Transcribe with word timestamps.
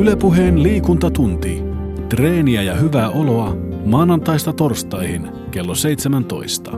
Ylepuheen 0.00 0.62
liikuntatunti. 0.62 1.62
Treeniä 2.08 2.62
ja 2.62 2.74
hyvää 2.74 3.10
oloa 3.10 3.56
maanantaista 3.84 4.52
torstaihin 4.52 5.28
kello 5.50 5.74
17. 5.74 6.70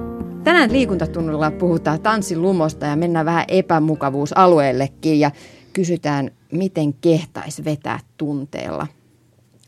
Tänään 0.44 0.72
liikuntatunnilla 0.72 1.50
puhutaan 1.50 2.00
tanssin 2.00 2.42
lumosta 2.42 2.86
ja 2.86 2.96
mennään 2.96 3.26
vähän 3.26 3.44
epämukavuusalueellekin 3.48 5.20
ja 5.20 5.30
kysytään, 5.72 6.30
miten 6.52 6.94
kehtais 6.94 7.64
vetää 7.64 7.98
tunteella. 8.16 8.86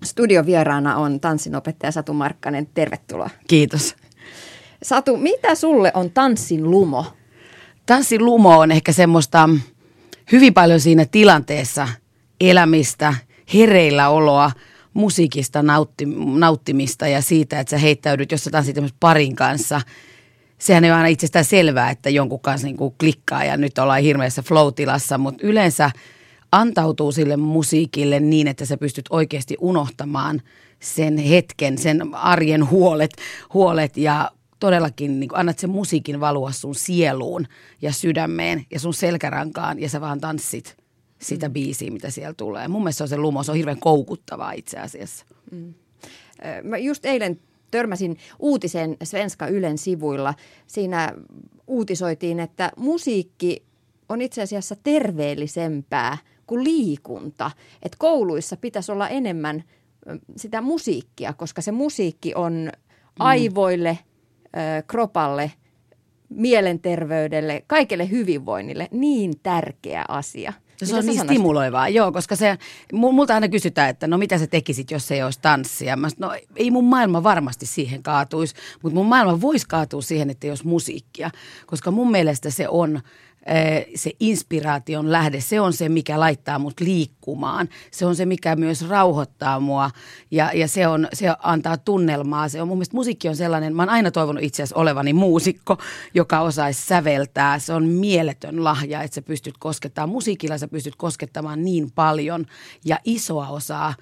Studiovieraana 0.04 0.96
on 0.96 1.20
tanssinopettaja 1.20 1.92
Satu 1.92 2.12
Markkanen. 2.12 2.68
Tervetuloa. 2.74 3.30
Kiitos. 3.48 3.96
Satu, 4.82 5.16
mitä 5.16 5.54
sulle 5.54 5.92
on 5.94 6.10
tanssin 6.10 6.70
lumo? 6.70 7.06
Tanssin 7.86 8.24
lumo 8.24 8.58
on 8.58 8.70
ehkä 8.70 8.92
semmoista 8.92 9.48
hyvin 10.32 10.54
paljon 10.54 10.80
siinä 10.80 11.06
tilanteessa 11.10 11.88
elämistä, 12.40 13.14
hereilläoloa, 13.54 14.50
musiikista 14.94 15.62
nautti, 15.62 16.06
nauttimista 16.38 17.08
ja 17.08 17.22
siitä, 17.22 17.60
että 17.60 17.70
sä 17.70 17.78
heittäydyt, 17.78 18.32
jos 18.32 18.44
sä 18.44 18.50
parin 19.00 19.36
kanssa. 19.36 19.80
Sehän 20.58 20.84
ei 20.84 20.90
ole 20.90 20.96
aina 20.96 21.08
itsestään 21.08 21.44
selvää, 21.44 21.90
että 21.90 22.10
jonkun 22.10 22.40
kanssa 22.40 22.66
niin 22.66 22.76
kuin 22.76 22.94
klikkaa 23.00 23.44
ja 23.44 23.56
nyt 23.56 23.78
ollaan 23.78 24.02
hirveässä 24.02 24.42
flow-tilassa, 24.42 25.18
mutta 25.18 25.46
yleensä 25.46 25.90
antautuu 26.52 27.12
sille 27.12 27.36
musiikille 27.36 28.20
niin, 28.20 28.48
että 28.48 28.64
sä 28.64 28.76
pystyt 28.76 29.04
oikeasti 29.10 29.56
unohtamaan 29.60 30.42
sen 30.80 31.16
hetken, 31.16 31.78
sen 31.78 32.14
arjen 32.14 32.70
huolet, 32.70 33.10
huolet 33.54 33.96
ja 33.96 34.30
todellakin 34.60 35.20
niin 35.20 35.30
annat 35.32 35.58
sen 35.58 35.70
musiikin 35.70 36.20
valua 36.20 36.52
sun 36.52 36.74
sieluun 36.74 37.46
ja 37.82 37.92
sydämeen 37.92 38.66
ja 38.70 38.80
sun 38.80 38.94
selkärankaan 38.94 39.80
ja 39.80 39.88
sä 39.88 40.00
vaan 40.00 40.20
tanssit 40.20 40.81
sitä 41.22 41.48
mm. 41.48 41.52
biisiä, 41.52 41.90
mitä 41.90 42.10
siellä 42.10 42.34
tulee. 42.34 42.68
Mun 42.68 42.82
mielestä 42.82 42.98
se 42.98 43.04
on 43.04 43.08
se 43.08 43.16
lumo, 43.16 43.42
se 43.42 43.50
on 43.50 43.56
hirveän 43.56 43.80
koukuttavaa 43.80 44.52
itse 44.52 44.78
asiassa. 44.78 45.26
Mm. 45.50 45.74
Mä 46.62 46.78
just 46.78 47.04
eilen 47.04 47.40
törmäsin 47.70 48.16
uutisen 48.38 48.96
Svenska 49.04 49.46
Ylen 49.46 49.78
sivuilla. 49.78 50.34
Siinä 50.66 51.12
uutisoitiin, 51.66 52.40
että 52.40 52.72
musiikki 52.76 53.62
on 54.08 54.20
itse 54.20 54.42
asiassa 54.42 54.76
terveellisempää 54.84 56.18
kuin 56.46 56.64
liikunta. 56.64 57.50
Että 57.82 57.98
kouluissa 57.98 58.56
pitäisi 58.56 58.92
olla 58.92 59.08
enemmän 59.08 59.64
sitä 60.36 60.60
musiikkia, 60.60 61.32
koska 61.32 61.62
se 61.62 61.72
musiikki 61.72 62.34
on 62.34 62.52
mm. 62.52 62.70
aivoille– 63.18 63.98
kropalle, 64.86 65.52
mielenterveydelle, 66.28 67.64
kaikelle 67.66 68.10
hyvinvoinnille 68.10 68.88
niin 68.90 69.32
tärkeä 69.42 70.04
asia. 70.08 70.52
Se, 70.76 70.86
se 70.86 70.94
on 70.94 71.06
niin 71.06 71.14
sanoisit? 71.14 71.36
stimuloivaa, 71.36 71.88
joo, 71.88 72.12
koska 72.12 72.36
se, 72.36 72.58
multa 72.92 73.34
aina 73.34 73.48
kysytään, 73.48 73.90
että 73.90 74.06
no 74.06 74.18
mitä 74.18 74.38
sä 74.38 74.46
tekisit, 74.46 74.90
jos 74.90 75.10
ei 75.10 75.22
olisi 75.22 75.38
tanssia. 75.42 75.96
Mä 75.96 76.08
no 76.18 76.32
ei 76.56 76.70
mun 76.70 76.84
maailma 76.84 77.22
varmasti 77.22 77.66
siihen 77.66 78.02
kaatuisi, 78.02 78.54
mutta 78.82 78.94
mun 78.94 79.06
maailma 79.06 79.40
voisi 79.40 79.66
kaatua 79.68 80.02
siihen, 80.02 80.30
että 80.30 80.46
ei 80.46 80.50
olisi 80.50 80.66
musiikkia. 80.66 81.30
Koska 81.66 81.90
mun 81.90 82.10
mielestä 82.10 82.50
se 82.50 82.68
on 82.68 83.00
se 83.94 84.10
inspiraation 84.20 85.12
lähde, 85.12 85.40
se 85.40 85.60
on 85.60 85.72
se, 85.72 85.88
mikä 85.88 86.20
laittaa 86.20 86.58
mut 86.58 86.80
liikkumaan. 86.80 87.68
Se 87.90 88.06
on 88.06 88.16
se, 88.16 88.26
mikä 88.26 88.56
myös 88.56 88.88
rauhoittaa 88.88 89.60
mua 89.60 89.90
ja, 90.30 90.50
ja 90.54 90.68
se, 90.68 90.86
on, 90.86 91.08
se 91.12 91.26
antaa 91.42 91.76
tunnelmaa. 91.76 92.48
Se 92.48 92.62
on 92.62 92.68
mun 92.68 92.76
mielestä 92.76 92.96
musiikki 92.96 93.28
on 93.28 93.36
sellainen, 93.36 93.76
mä 93.76 93.82
oon 93.82 93.90
aina 93.90 94.10
toivonut 94.10 94.42
itse 94.42 94.62
asiassa 94.62 94.80
olevani 94.80 95.12
muusikko, 95.12 95.78
joka 96.14 96.40
osaisi 96.40 96.86
säveltää. 96.86 97.58
Se 97.58 97.72
on 97.72 97.88
mieletön 97.88 98.64
lahja, 98.64 99.02
että 99.02 99.14
sä 99.14 99.22
pystyt 99.22 99.58
koskettamaan. 99.58 100.08
Musiikilla 100.08 100.58
sä 100.58 100.68
pystyt 100.68 100.96
koskettamaan 100.96 101.64
niin 101.64 101.90
paljon 101.90 102.46
ja 102.84 102.98
isoa 103.04 103.48
osaa 103.48 103.94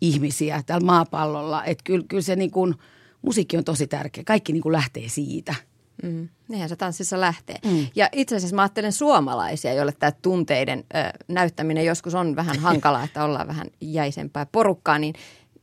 ihmisiä 0.00 0.62
tällä 0.66 0.86
maapallolla. 0.86 1.64
Että 1.64 1.84
kyllä, 1.84 2.04
kyllä 2.08 2.22
se 2.22 2.36
niin 2.36 2.50
kuin, 2.50 2.74
musiikki 3.22 3.56
on 3.56 3.64
tosi 3.64 3.86
tärkeä. 3.86 4.24
Kaikki 4.24 4.52
niin 4.52 4.62
kuin 4.62 4.72
lähtee 4.72 5.08
siitä. 5.08 5.54
Mm. 6.02 6.28
Niinhän 6.48 6.68
se 6.68 6.76
tanssissa 6.76 7.20
lähtee. 7.20 7.56
Mm. 7.64 7.86
Ja 7.94 8.08
itse 8.12 8.36
asiassa 8.36 8.56
mä 8.56 8.62
ajattelen 8.62 8.92
suomalaisia, 8.92 9.72
joille 9.72 9.92
tämä 9.98 10.12
tunteiden 10.22 10.78
ö, 10.78 11.18
näyttäminen 11.28 11.84
joskus 11.84 12.14
on 12.14 12.36
vähän 12.36 12.58
hankalaa, 12.68 13.04
että 13.04 13.24
ollaan 13.24 13.48
vähän 13.48 13.66
jäisempää 13.80 14.46
porukkaa, 14.46 14.98
niin 14.98 15.14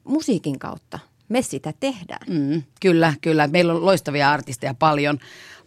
musiikin 0.04 0.60
kautta 0.60 1.00
me 1.30 1.42
sitä 1.42 1.74
tehdään. 1.80 2.28
Mm, 2.30 2.64
kyllä, 2.82 3.14
kyllä. 3.22 3.48
Meillä 3.48 3.74
on 3.74 3.86
loistavia 3.86 4.32
artisteja 4.32 4.74
paljon, 4.74 5.20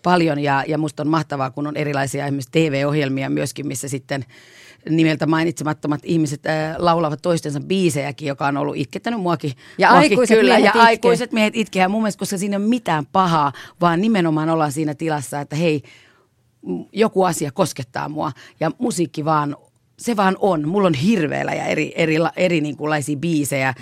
paljon 0.02 0.38
ja, 0.38 0.64
ja 0.68 0.78
musta 0.78 1.02
on 1.02 1.08
mahtavaa, 1.08 1.50
kun 1.50 1.66
on 1.66 1.76
erilaisia 1.76 2.24
esimerkiksi 2.24 2.50
TV-ohjelmia 2.52 3.30
myöskin, 3.30 3.66
missä 3.66 3.88
sitten– 3.88 4.24
nimeltä 4.88 5.26
mainitsemattomat 5.26 6.00
ihmiset 6.04 6.46
äh, 6.46 6.74
laulavat 6.78 7.22
toistensa 7.22 7.60
biisejäkin, 7.60 8.28
joka 8.28 8.46
on 8.46 8.56
ollut 8.56 8.76
itkettänyt 8.76 9.20
muakin. 9.20 9.52
Ja 9.78 9.90
muakin 9.90 10.10
aikuiset 10.10 10.38
kyllä, 10.38 10.54
miehet 10.54 10.64
Ja 10.64 10.70
itke. 10.70 10.86
aikuiset 10.86 11.32
miehet 11.32 11.56
itkee. 11.56 11.82
Ja 11.82 11.88
mun 11.88 12.02
mielestä, 12.02 12.18
koska 12.18 12.38
siinä 12.38 12.56
ei 12.56 12.62
ole 12.62 12.68
mitään 12.68 13.06
pahaa, 13.06 13.52
vaan 13.80 14.00
nimenomaan 14.00 14.50
ollaan 14.50 14.72
siinä 14.72 14.94
tilassa, 14.94 15.40
että 15.40 15.56
hei, 15.56 15.82
joku 16.92 17.24
asia 17.24 17.50
koskettaa 17.52 18.08
mua 18.08 18.32
ja 18.60 18.70
musiikki 18.78 19.24
vaan 19.24 19.56
se 19.98 20.16
vaan 20.16 20.36
on. 20.40 20.68
Mulla 20.68 20.86
on 20.86 20.94
hirveellä 20.94 21.52
ja 21.52 21.64
eri, 21.64 21.92
eri, 21.96 22.16
eri 22.36 22.60
niin 22.60 22.76
kuin 22.76 22.90
laisia 22.90 23.16
biisejä, 23.16 23.74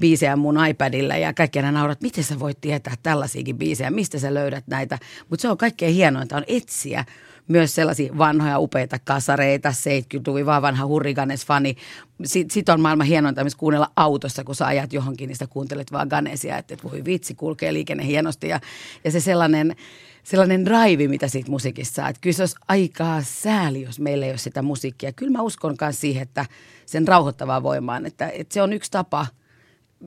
biisejä 0.00 0.36
mun 0.36 0.66
iPadilla 0.66 1.16
ja 1.16 1.34
kaikki 1.34 1.58
aina 1.58 1.72
naurat, 1.72 2.00
miten 2.00 2.24
sä 2.24 2.40
voit 2.40 2.60
tietää 2.60 2.94
tällaisiakin 3.02 3.58
biisejä, 3.58 3.90
mistä 3.90 4.18
sä 4.18 4.34
löydät 4.34 4.64
näitä. 4.66 4.98
Mutta 5.30 5.42
se 5.42 5.48
on 5.48 5.56
kaikkein 5.58 5.94
hienointa 5.94 6.36
on 6.36 6.44
etsiä 6.46 7.04
myös 7.48 7.74
sellaisia 7.74 8.18
vanhoja 8.18 8.58
upeita 8.58 8.98
kasareita, 9.04 9.68
70-luvun 9.68 10.46
vaan 10.46 10.62
vanha 10.62 10.86
Hurriganes-fani. 10.86 11.76
Sitten 12.24 12.54
sit 12.54 12.68
on 12.68 12.80
maailman 12.80 13.06
hienointa 13.06 13.44
myös 13.44 13.54
kuunnella 13.54 13.90
autossa, 13.96 14.44
kun 14.44 14.54
sä 14.54 14.66
ajat 14.66 14.92
johonkin, 14.92 15.28
niin 15.28 15.36
sä 15.36 15.46
kuuntelet 15.46 15.92
vaan 15.92 16.08
Ganesia, 16.08 16.58
että, 16.58 16.74
että 16.74 16.88
voi 16.90 17.04
vitsi, 17.04 17.34
kulkee 17.34 17.72
liikenne 17.72 18.06
hienosti. 18.06 18.48
Ja, 18.48 18.60
ja 19.04 19.10
se 19.10 19.20
sellainen, 19.20 19.76
sellainen 20.22 20.64
drive, 20.64 21.08
mitä 21.08 21.28
siitä 21.28 21.50
musiikissa 21.50 21.94
saa. 21.94 22.12
Kyllä 22.20 22.34
se 22.34 22.42
olisi 22.42 22.56
aikaa 22.68 23.22
sääli, 23.22 23.82
jos 23.82 24.00
meillä 24.00 24.26
ei 24.26 24.32
ole 24.32 24.38
sitä 24.38 24.62
musiikkia. 24.62 25.12
Kyllä 25.12 25.32
mä 25.32 25.42
uskon 25.42 25.76
myös 25.80 26.00
siihen, 26.00 26.22
että 26.22 26.46
sen 26.86 27.08
rauhoittavaa 27.08 27.62
voimaan, 27.62 28.06
että, 28.06 28.28
että 28.28 28.54
se 28.54 28.62
on 28.62 28.72
yksi 28.72 28.90
tapa 28.90 29.26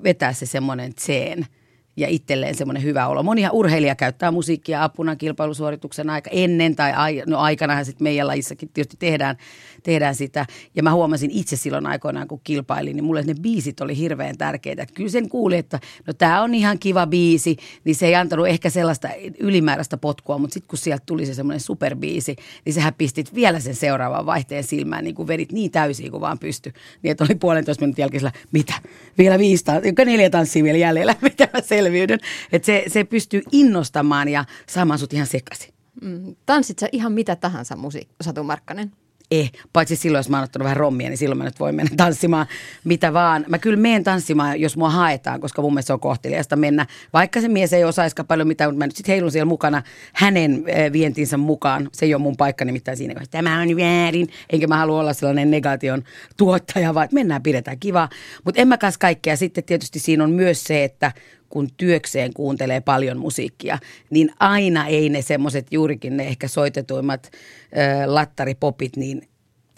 vetää 0.03 0.33
se 0.33 0.45
semmoinen 0.45 0.93
tseen– 0.93 1.45
ja 1.99 2.07
itselleen 2.07 2.55
semmoinen 2.55 2.83
hyvä 2.83 3.07
olo. 3.07 3.23
Monia 3.23 3.51
urheilija 3.51 3.95
käyttää 3.95 4.31
musiikkia 4.31 4.83
apuna 4.83 5.15
kilpailusuorituksen 5.15 6.09
aika 6.09 6.29
ennen 6.33 6.75
tai 6.75 6.93
ai, 6.93 7.23
no 7.25 7.37
aikanahan 7.39 7.85
sitten 7.85 8.03
meidän 8.03 8.27
lajissakin 8.27 8.69
tietysti 8.73 8.97
tehdään, 8.99 9.37
tehdään 9.83 10.15
sitä. 10.15 10.45
Ja 10.75 10.83
mä 10.83 10.93
huomasin 10.93 11.31
itse 11.31 11.55
silloin 11.55 11.87
aikoinaan, 11.87 12.27
kun 12.27 12.41
kilpailin, 12.43 12.95
niin 12.95 13.03
mulle 13.03 13.23
ne 13.23 13.33
biisit 13.41 13.81
oli 13.81 13.97
hirveän 13.97 14.37
tärkeitä. 14.37 14.83
Että 14.83 14.95
kyllä 14.95 15.09
sen 15.09 15.29
kuuli, 15.29 15.57
että 15.57 15.79
no 16.07 16.13
tämä 16.13 16.41
on 16.41 16.55
ihan 16.55 16.79
kiva 16.79 17.07
biisi, 17.07 17.57
niin 17.83 17.95
se 17.95 18.07
ei 18.07 18.15
antanut 18.15 18.47
ehkä 18.47 18.69
sellaista 18.69 19.09
ylimääräistä 19.39 19.97
potkua, 19.97 20.37
mutta 20.37 20.53
sitten 20.53 20.67
kun 20.67 20.77
sieltä 20.77 21.03
tuli 21.05 21.25
se 21.25 21.33
semmoinen 21.33 21.59
superbiisi, 21.59 22.35
niin 22.65 22.73
sehän 22.73 22.93
pistit 22.93 23.35
vielä 23.35 23.59
sen 23.59 23.75
seuraavan 23.75 24.25
vaihteen 24.25 24.63
silmään, 24.63 25.03
niin 25.03 25.15
kuin 25.15 25.27
vedit 25.27 25.51
niin 25.51 25.71
täysin 25.71 26.11
kuin 26.11 26.21
vaan 26.21 26.39
pysty. 26.39 26.73
Niin 27.01 27.11
että 27.11 27.23
oli 27.23 27.35
puolentoista 27.35 27.83
minuutin 27.85 28.03
jälkeen 28.03 28.31
mitä? 28.51 28.73
Vielä 29.17 29.39
viisi, 29.39 29.63
neljä 30.05 30.29
tanssia 30.29 30.63
vielä 30.63 30.77
jäljellä, 30.77 31.15
mitä 31.21 31.47
mä 31.53 31.61
selvin 31.61 31.88
selviydyn. 31.89 32.19
Että 32.51 32.65
se, 32.65 32.83
se 32.87 33.03
pystyy 33.03 33.41
innostamaan 33.51 34.29
ja 34.29 34.45
saamaan 34.67 34.99
sut 34.99 35.13
ihan 35.13 35.27
sekaisin. 35.27 35.73
Mm. 36.01 36.35
Tanssit 36.45 36.79
sä 36.79 36.89
ihan 36.91 37.11
mitä 37.11 37.35
tahansa 37.35 37.75
musiikki, 37.75 38.15
Satu 38.21 38.43
Markkanen? 38.43 38.91
Eh, 39.31 39.51
paitsi 39.73 39.95
silloin, 39.95 40.19
jos 40.19 40.29
mä 40.29 40.37
oon 40.37 40.43
ottanut 40.43 40.63
vähän 40.63 40.77
rommia, 40.77 41.09
niin 41.09 41.17
silloin 41.17 41.37
mä 41.37 41.43
nyt 41.43 41.59
voin 41.59 41.75
mennä 41.75 41.91
tanssimaan 41.97 42.47
mitä 42.83 43.13
vaan. 43.13 43.45
Mä 43.47 43.57
kyllä 43.57 43.77
menen 43.77 44.03
tanssimaan, 44.03 44.61
jos 44.61 44.77
mua 44.77 44.89
haetaan, 44.89 45.41
koska 45.41 45.61
mun 45.61 45.73
mielestä 45.73 45.87
se 45.87 45.93
on 45.93 45.99
kohteliasta 45.99 46.55
mennä. 46.55 46.85
Vaikka 47.13 47.41
se 47.41 47.47
mies 47.47 47.73
ei 47.73 47.83
osaisika 47.83 48.23
paljon 48.23 48.47
mitään, 48.47 48.69
mutta 48.69 48.77
mä 48.77 48.87
nyt 48.87 48.95
sitten 48.95 49.13
heilun 49.13 49.31
siellä 49.31 49.45
mukana 49.45 49.83
hänen 50.13 50.63
eh, 50.67 50.91
vientinsä 50.91 51.37
mukaan. 51.37 51.89
Se 51.93 52.05
ei 52.05 52.13
ole 52.13 52.21
mun 52.21 52.37
paikka 52.37 52.65
nimittäin 52.65 52.97
siinä, 52.97 53.13
että 53.21 53.37
tämä 53.37 53.61
on 53.61 53.77
väärin. 53.77 54.29
Enkä 54.49 54.67
mä 54.67 54.77
halua 54.77 54.99
olla 54.99 55.13
sellainen 55.13 55.51
negaation 55.51 56.03
tuottaja, 56.37 56.93
vaan 56.93 57.03
että 57.03 57.15
mennään, 57.15 57.43
pidetään 57.43 57.79
kivaa. 57.79 58.09
Mutta 58.45 58.61
en 58.61 58.67
mä 58.67 58.77
kanssa 58.77 58.99
kaikkea. 58.99 59.37
Sitten 59.37 59.63
tietysti 59.63 59.99
siinä 59.99 60.23
on 60.23 60.31
myös 60.31 60.63
se, 60.63 60.83
että 60.83 61.11
kun 61.49 61.69
työkseen 61.77 62.33
kuuntelee 62.33 62.81
paljon 62.81 63.17
musiikkia, 63.17 63.77
niin 64.09 64.31
aina 64.39 64.87
ei 64.87 65.09
ne 65.09 65.21
semmoiset 65.21 65.67
juurikin 65.71 66.17
ne 66.17 66.27
ehkä 66.27 66.47
soitetuimmat 66.47 67.31
ö, 67.31 68.13
lattaripopit, 68.13 68.97
niin 68.97 69.21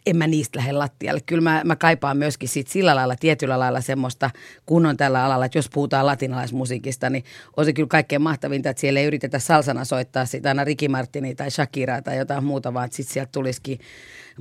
en 0.05 0.17
mä 0.17 0.27
niistä 0.27 0.59
lähde 0.59 0.71
lattialle. 0.71 1.21
Kyllä 1.25 1.41
mä, 1.41 1.61
mä 1.65 1.75
kaipaan 1.75 2.17
myöskin 2.17 2.49
sit 2.49 2.67
sillä 2.67 2.95
lailla, 2.95 3.15
tietyllä 3.15 3.59
lailla 3.59 3.81
semmoista 3.81 4.29
kunnon 4.65 4.97
tällä 4.97 5.25
alalla, 5.25 5.45
että 5.45 5.57
jos 5.57 5.69
puhutaan 5.73 6.05
latinalaismusiikista, 6.05 7.09
niin 7.09 7.23
on 7.57 7.65
se 7.65 7.73
kyllä 7.73 7.87
kaikkein 7.87 8.21
mahtavinta, 8.21 8.69
että 8.69 8.81
siellä 8.81 8.99
ei 8.99 9.05
yritetä 9.05 9.39
salsana 9.39 9.85
soittaa 9.85 10.25
sitä 10.25 10.49
aina 10.49 10.63
Ricky 10.63 10.87
Martini 10.87 11.35
tai 11.35 11.51
Shakiraa 11.51 12.01
tai 12.01 12.17
jotain 12.17 12.43
muuta, 12.43 12.73
vaan 12.73 12.89
sitten 12.91 13.13
sieltä 13.13 13.31
tulisikin 13.31 13.79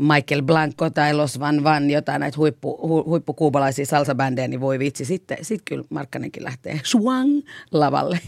Michael 0.01 0.43
Blanco 0.43 0.91
tai 0.91 1.15
Los 1.15 1.41
Van 1.41 1.65
Van, 1.65 1.91
jotain 1.91 2.21
näitä 2.21 2.37
huippu, 2.37 2.89
hu, 2.89 3.05
huippukuubalaisia 3.05 3.87
salsabändejä, 3.87 4.49
niin 4.49 4.61
voi 4.61 4.79
vitsi, 4.79 5.05
sitten 5.05 5.39
sit 5.43 5.63
kyllä 5.65 5.85
Markkanenkin 5.91 6.45
lähtee 6.45 6.81
swang 6.85 7.41
lavalle. 7.73 8.21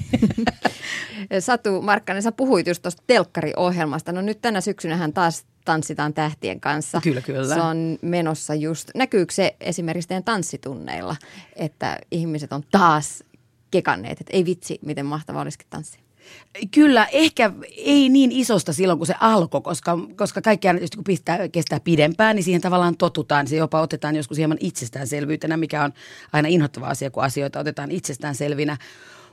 Satu 1.41 1.83
Markkanen, 1.83 2.23
sä 2.23 2.33
puhuit 2.33 2.67
just 2.67 2.83
tuosta 2.83 3.03
telkkariohjelmasta. 3.07 4.13
No 4.13 4.21
nyt 4.21 4.41
tänä 4.43 4.61
syksynä 4.61 4.97
hän 4.97 5.13
taas 5.13 5.45
Tanssitaan 5.65 6.15
tähtien 6.15 6.61
kanssa. 6.61 7.01
Kyllä, 7.03 7.21
kyllä. 7.21 7.55
Se 7.55 7.61
on 7.61 7.99
menossa 8.03 8.55
just, 8.55 8.91
näkyykö 8.95 9.33
se 9.35 9.57
esimerkiksi 9.61 10.09
teidän 10.09 10.25
tanssitunneilla, 10.25 11.17
että 11.57 11.99
ihmiset 12.11 12.53
on 12.53 12.63
taas 12.71 13.25
kekanneet, 13.71 14.21
että 14.21 14.37
ei 14.37 14.45
vitsi, 14.45 14.79
miten 14.87 15.07
mahtavaa 15.07 15.43
olisikin 15.43 15.67
tanssia? 15.71 16.03
Kyllä, 16.71 17.07
ehkä 17.13 17.53
ei 17.77 18.09
niin 18.09 18.33
isosta 18.33 18.73
silloin, 18.73 18.99
kun 18.99 19.07
se 19.07 19.15
alkoi, 19.21 19.61
koska, 19.61 19.99
koska 20.17 20.43
kaikki 20.43 20.69
aina, 20.69 20.81
kun 20.95 21.05
pistää, 21.05 21.49
kestää 21.49 21.81
pidempään, 21.81 22.37
niin 22.37 22.45
siihen 22.45 22.61
tavallaan 22.61 22.97
totutaan. 22.97 23.47
Se 23.47 23.57
jopa 23.57 23.81
otetaan 23.81 24.17
joskus 24.17 24.39
hieman 24.39 24.59
itsestäänselvyytenä, 24.61 25.57
mikä 25.57 25.85
on 25.85 25.93
aina 26.33 26.49
inhottava 26.49 26.87
asia, 26.87 27.11
kun 27.11 27.25
asioita 27.25 27.61
otetaan 27.61 27.91
itsestäänselvinä. 27.91 28.77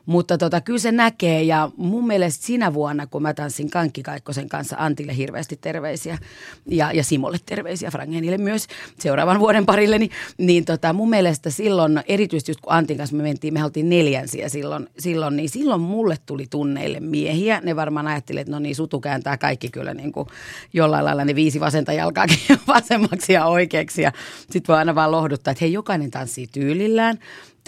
Mutta 0.06 0.38
tota, 0.38 0.62
kyllä 0.62 0.80
se 0.80 0.92
näkee 0.92 1.44
ja 1.44 1.72
mun 1.78 2.08
mielestä 2.08 2.46
sinä 2.46 2.74
vuonna, 2.74 3.08
kun 3.08 3.22
mä 3.22 3.34
tanssin 3.34 3.70
Kankki 3.70 4.04
Kaikkosen 4.04 4.50
kanssa 4.50 4.76
Antille 4.80 5.18
hirveästi 5.18 5.58
terveisiä 5.62 6.18
ja, 6.66 6.92
ja 6.92 7.04
Simolle 7.04 7.38
terveisiä, 7.46 7.92
Frangenille 7.92 8.38
myös 8.38 8.68
seuraavan 9.00 9.40
vuoden 9.40 9.66
parille, 9.66 9.98
niin, 9.98 10.12
niin 10.38 10.66
tota, 10.66 10.94
mun 10.94 11.10
mielestä 11.10 11.50
silloin, 11.50 12.02
erityisesti 12.08 12.52
just 12.52 12.62
kun 12.62 12.74
Antin 12.74 12.98
kanssa 12.98 13.16
me 13.16 13.24
mentiin, 13.24 13.54
me 13.54 13.64
oltiin 13.64 13.90
neljänsiä 13.90 14.50
silloin, 14.50 14.88
silloin, 15.00 15.36
niin 15.36 15.50
silloin 15.50 15.82
mulle 15.82 16.18
tuli 16.26 16.48
tunneille 16.50 17.00
miehiä. 17.00 17.62
Ne 17.64 17.76
varmaan 17.76 18.08
ajattelivat, 18.08 18.42
että 18.42 18.52
no 18.52 18.60
niin, 18.60 18.76
sutu 18.76 19.00
kääntää 19.00 19.38
kaikki 19.38 19.70
kyllä 19.70 19.94
niin 19.94 20.12
kuin 20.12 20.28
jollain 20.74 21.06
lailla 21.06 21.26
ne 21.26 21.36
viisi 21.36 21.60
vasenta 21.60 21.94
jalkaakin 21.94 22.38
vasemmaksi 22.68 23.34
ja 23.34 23.46
oikeaksi 23.46 24.02
ja 24.02 24.12
sitten 24.40 24.68
voi 24.68 24.78
aina 24.78 24.96
vaan 24.96 25.12
lohduttaa, 25.12 25.52
että 25.52 25.66
hei, 25.66 25.74
jokainen 25.74 26.12
tanssii 26.12 26.48
tyylillään 26.48 27.20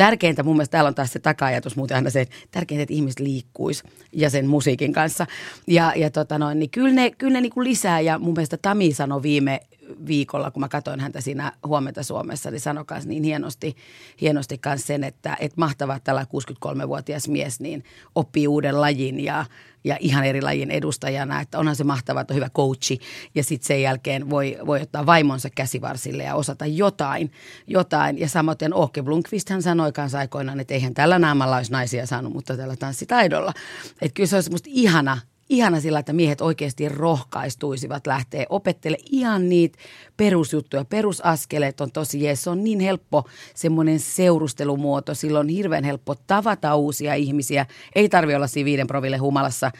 tärkeintä 0.01 0.43
mun 0.43 0.55
mielestä 0.55 0.71
täällä 0.71 0.87
on 0.87 0.95
taas 0.95 1.13
se 1.13 1.19
taka-ajatus 1.19 1.75
muuten 1.75 1.95
aina 1.95 2.09
se, 2.09 2.21
että 2.21 2.35
tärkeintä, 2.51 2.83
että 2.83 2.93
ihmiset 2.93 3.19
liikkuisi 3.19 3.83
ja 4.11 4.29
sen 4.29 4.47
musiikin 4.47 4.93
kanssa. 4.93 5.27
Ja, 5.67 5.93
ja 5.95 6.09
tota 6.09 6.37
noin, 6.37 6.59
niin 6.59 6.69
kyllä 6.69 6.91
ne, 6.91 7.11
kyllä 7.11 7.33
ne 7.33 7.41
niin 7.41 7.51
kuin 7.51 7.67
lisää 7.67 7.99
ja 7.99 8.19
mun 8.19 8.33
mielestä 8.33 8.57
Tami 8.61 8.93
sanoi 8.93 9.21
viime 9.21 9.59
viikolla, 10.07 10.51
kun 10.51 10.59
mä 10.59 10.67
katsoin 10.67 10.99
häntä 10.99 11.21
siinä 11.21 11.51
huomenta 11.67 12.03
Suomessa, 12.03 12.51
niin 12.51 12.61
sanoi 12.61 12.85
niin 13.05 13.23
hienosti, 13.23 13.75
hienosti 14.21 14.57
kanssa 14.57 14.87
sen, 14.87 15.03
että, 15.03 15.37
että 15.39 15.59
mahtavaa, 15.59 15.99
tällä 15.99 16.25
63-vuotias 16.65 17.27
mies 17.27 17.59
niin 17.59 17.83
oppii 18.15 18.47
uuden 18.47 18.81
lajin 18.81 19.19
ja, 19.19 19.45
ja 19.83 19.97
ihan 19.99 20.23
eri 20.25 20.41
lajin 20.41 20.71
edustajana, 20.71 21.41
että 21.41 21.59
onhan 21.59 21.75
se 21.75 21.83
mahtavaa, 21.83 22.21
että 22.21 22.33
on 22.33 22.35
hyvä 22.35 22.49
coachi 22.49 22.99
ja 23.35 23.43
sitten 23.43 23.67
sen 23.67 23.81
jälkeen 23.81 24.29
voi, 24.29 24.57
voi 24.65 24.81
ottaa 24.81 25.05
vaimonsa 25.05 25.49
käsivarsille 25.49 26.23
ja 26.23 26.35
osata 26.35 26.65
jotain. 26.65 27.31
jotain. 27.67 28.19
Ja 28.19 28.29
samoin 28.29 28.57
Åke 28.73 29.03
Blomqvist 29.03 29.49
hän 29.49 29.61
sanoi 29.61 29.91
kanssa 29.91 30.19
aikoinaan, 30.19 30.59
että 30.59 30.73
eihän 30.73 30.93
tällä 30.93 31.19
naamalla 31.19 31.57
olisi 31.57 31.71
naisia 31.71 32.05
saanut, 32.05 32.33
mutta 32.33 32.57
tällä 32.57 32.75
tanssitaidolla. 32.75 33.53
Että 34.01 34.13
kyllä 34.13 34.27
se 34.27 34.35
on 34.35 34.43
semmoista 34.43 34.69
ihana, 34.71 35.17
ihana 35.51 35.79
sillä, 35.79 35.99
että 35.99 36.13
miehet 36.13 36.41
oikeasti 36.41 36.89
rohkaistuisivat 36.89 38.07
lähteä 38.07 38.45
opettele 38.49 38.97
ihan 39.11 39.49
niitä 39.49 39.77
perusjuttuja. 40.21 40.85
Perusaskeleet 40.85 41.81
on 41.81 41.91
tosi 41.91 42.23
jees. 42.23 42.43
Se 42.43 42.49
on 42.49 42.63
niin 42.63 42.79
helppo 42.79 43.25
semmoinen 43.55 43.99
seurustelumuoto. 43.99 45.15
Silloin 45.15 45.45
on 45.45 45.49
hirveän 45.49 45.83
helppo 45.83 46.15
tavata 46.15 46.75
uusia 46.75 47.13
ihmisiä. 47.13 47.65
Ei 47.95 48.09
tarvi 48.09 48.35
olla 48.35 48.47
siinä 48.47 48.65
viiden 48.65 48.87
proville 48.87 49.17
humalassa 49.17 49.71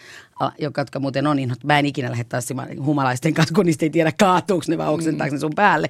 joka, 0.60 0.82
jotka 0.82 1.00
muuten 1.00 1.28
on 1.28 1.36
niin, 1.38 1.56
mä 1.64 1.80
en 1.80 1.86
ikinä 1.86 2.10
lähde 2.10 2.24
tanssimaan 2.24 2.86
humalaisten 2.86 3.34
kanssa, 3.34 3.56
kun 3.56 3.66
niistä 3.66 3.86
ei 3.86 3.90
tiedä 3.90 4.12
kaatuuko 4.20 4.66
ne 4.68 4.78
vai 4.78 4.88
oksentaako 4.88 5.32
mm. 5.32 5.36
ne 5.36 5.40
sun 5.40 5.52
päälle, 5.56 5.90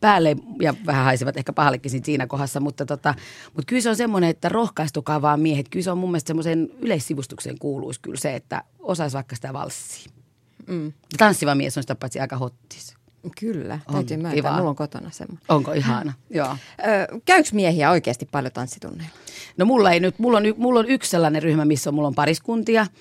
päälle 0.00 0.36
ja 0.60 0.74
vähän 0.86 1.04
haisevat 1.04 1.36
ehkä 1.36 1.52
pahallekin 1.52 2.04
siinä 2.04 2.26
kohdassa, 2.26 2.60
mutta, 2.60 2.86
tota, 2.86 3.14
mutta 3.46 3.66
kyllä 3.66 3.82
se 3.82 3.90
on 3.90 3.96
semmoinen, 3.96 4.30
että 4.30 4.48
rohkaistukaa 4.48 5.22
vaan 5.22 5.40
miehet. 5.40 5.68
Kyllä 5.68 5.84
se 5.84 5.90
on 5.90 5.98
mun 5.98 6.10
mielestä 6.10 6.26
semmoisen 6.26 6.68
yleissivustukseen 6.80 7.58
kuuluisi 7.58 8.00
kyllä 8.00 8.18
se, 8.18 8.34
että 8.34 8.64
osaisi 8.78 9.14
vaikka 9.14 9.36
sitä 9.36 9.52
valssia. 9.52 10.12
Mm. 10.66 10.92
Tanssiva 11.18 11.54
mies 11.54 11.76
on 11.76 11.82
sitä 11.82 11.94
paitsi 11.94 12.20
aika 12.20 12.36
hottis. 12.36 13.01
Kyllä, 13.40 13.78
täytyy 13.92 14.16
myöntää. 14.16 14.34
Kiva. 14.34 14.56
Mulla 14.56 14.70
on 14.70 14.76
kotona 14.76 15.10
semmoinen. 15.10 15.44
Onko 15.48 15.72
ihana? 15.72 16.12
Joo. 16.30 16.56
Ö, 16.80 17.20
käyks 17.24 17.52
miehiä 17.52 17.90
oikeasti 17.90 18.28
paljon 18.30 18.52
tanssitunneilla? 18.52 19.14
No 19.56 19.64
mulla 19.64 19.90
ei 19.90 20.00
nyt, 20.00 20.18
mulla 20.18 20.38
on, 20.38 20.44
mulla 20.56 20.80
on 20.80 20.86
yksi 20.86 21.10
sellainen 21.10 21.42
ryhmä, 21.42 21.64
missä 21.64 21.90
on, 21.90 21.94
mulla 21.94 22.08
on 22.08 22.14
pariskuntia– 22.14 22.86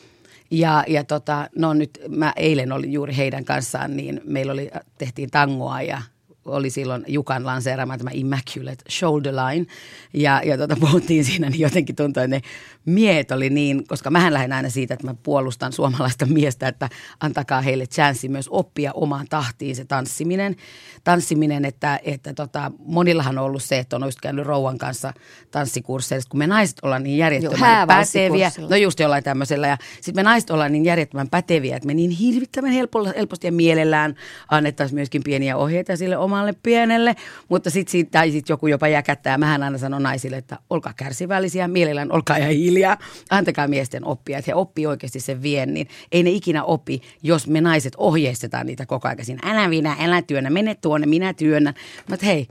ja, 0.51 0.83
ja 0.87 1.03
tota, 1.03 1.49
no 1.55 1.73
nyt 1.73 2.01
mä 2.09 2.33
eilen 2.35 2.71
olin 2.71 2.93
juuri 2.93 3.17
heidän 3.17 3.45
kanssaan, 3.45 3.97
niin 3.97 4.21
meillä 4.23 4.53
oli, 4.53 4.71
tehtiin 4.97 5.31
tangoa 5.31 5.81
ja 5.81 6.01
oli 6.45 6.69
silloin 6.69 7.03
Jukan 7.07 7.45
lanseeraama 7.45 7.97
tämä 7.97 8.09
Immaculate 8.13 8.83
Shoulder 8.89 9.33
Line. 9.35 9.65
Ja, 10.13 10.41
ja 10.45 10.57
tota, 10.57 10.75
puhuttiin 10.79 11.25
siinä, 11.25 11.49
niin 11.49 11.59
jotenkin 11.59 11.95
tuntui, 11.95 12.23
että 12.23 12.35
ne 12.35 12.41
miehet 12.85 13.31
oli 13.31 13.49
niin, 13.49 13.87
koska 13.87 14.09
mähän 14.09 14.33
lähden 14.33 14.53
aina 14.53 14.69
siitä, 14.69 14.93
että 14.93 15.07
mä 15.07 15.15
puolustan 15.23 15.73
suomalaista 15.73 16.25
miestä, 16.25 16.67
että 16.67 16.89
antakaa 17.19 17.61
heille 17.61 17.85
chanssi 17.85 18.29
myös 18.29 18.47
oppia 18.49 18.91
omaan 18.93 19.27
tahtiin 19.29 19.75
se 19.75 19.85
tanssiminen. 19.85 20.55
Tanssiminen, 21.03 21.65
että, 21.65 21.99
että 22.03 22.33
tota, 22.33 22.71
monillahan 22.85 23.37
on 23.37 23.45
ollut 23.45 23.63
se, 23.63 23.79
että 23.79 23.95
on 23.95 24.03
just 24.05 24.21
käynyt 24.21 24.45
rouvan 24.45 24.77
kanssa 24.77 25.13
tanssikursseilla. 25.51 26.25
Kun 26.29 26.37
me 26.37 26.47
naiset 26.47 26.77
ollaan 26.81 27.03
niin 27.03 27.17
järjettömän 27.17 27.87
päteviä. 27.87 28.51
No 28.69 28.75
just 28.75 28.99
jollain 28.99 29.23
tämmöisellä. 29.23 29.67
Ja 29.67 29.77
sitten 29.95 30.15
me 30.15 30.23
naiset 30.23 30.49
ollaan 30.49 30.71
niin 30.71 30.85
järjettömän 30.85 31.29
päteviä, 31.29 31.75
että 31.75 31.87
me 31.87 31.93
niin 31.93 32.11
hirvittävän 32.11 32.71
helposti 32.71 33.47
ja 33.47 33.51
mielellään 33.51 34.15
annettaisiin 34.49 34.95
myöskin 34.95 35.23
pieniä 35.23 35.57
ohjeita 35.57 35.97
sille 35.97 36.17
omalle 36.17 36.30
pienelle, 36.63 37.15
mutta 37.49 37.69
sitten 37.69 37.91
sit, 37.91 38.11
tai 38.11 38.31
sit 38.31 38.49
joku 38.49 38.67
jopa 38.67 38.87
jäkättää. 38.87 39.37
Mähän 39.37 39.63
aina 39.63 39.77
sanon 39.77 40.03
naisille, 40.03 40.37
että 40.37 40.57
olkaa 40.69 40.93
kärsivällisiä, 40.95 41.67
mielellään 41.67 42.11
olkaa 42.11 42.37
ja 42.37 42.47
hiljaa, 42.47 42.97
antakaa 43.29 43.67
miesten 43.67 44.05
oppia, 44.05 44.37
että 44.37 44.51
he 44.51 44.55
oppii 44.55 44.85
oikeasti 44.85 45.19
sen 45.19 45.41
viennin. 45.41 45.87
Ei 46.11 46.23
ne 46.23 46.29
ikinä 46.29 46.63
opi, 46.63 47.01
jos 47.23 47.47
me 47.47 47.61
naiset 47.61 47.93
ohjeistetaan 47.97 48.65
niitä 48.65 48.85
koko 48.85 49.07
ajan. 49.07 49.39
Älä 49.43 49.67
minä, 49.67 49.95
älä 49.99 50.21
työnnä, 50.21 50.49
mene 50.49 50.75
tuonne, 50.75 51.07
minä 51.07 51.33
työnnän. 51.33 51.73
Mutta 52.09 52.25
hei, 52.25 52.47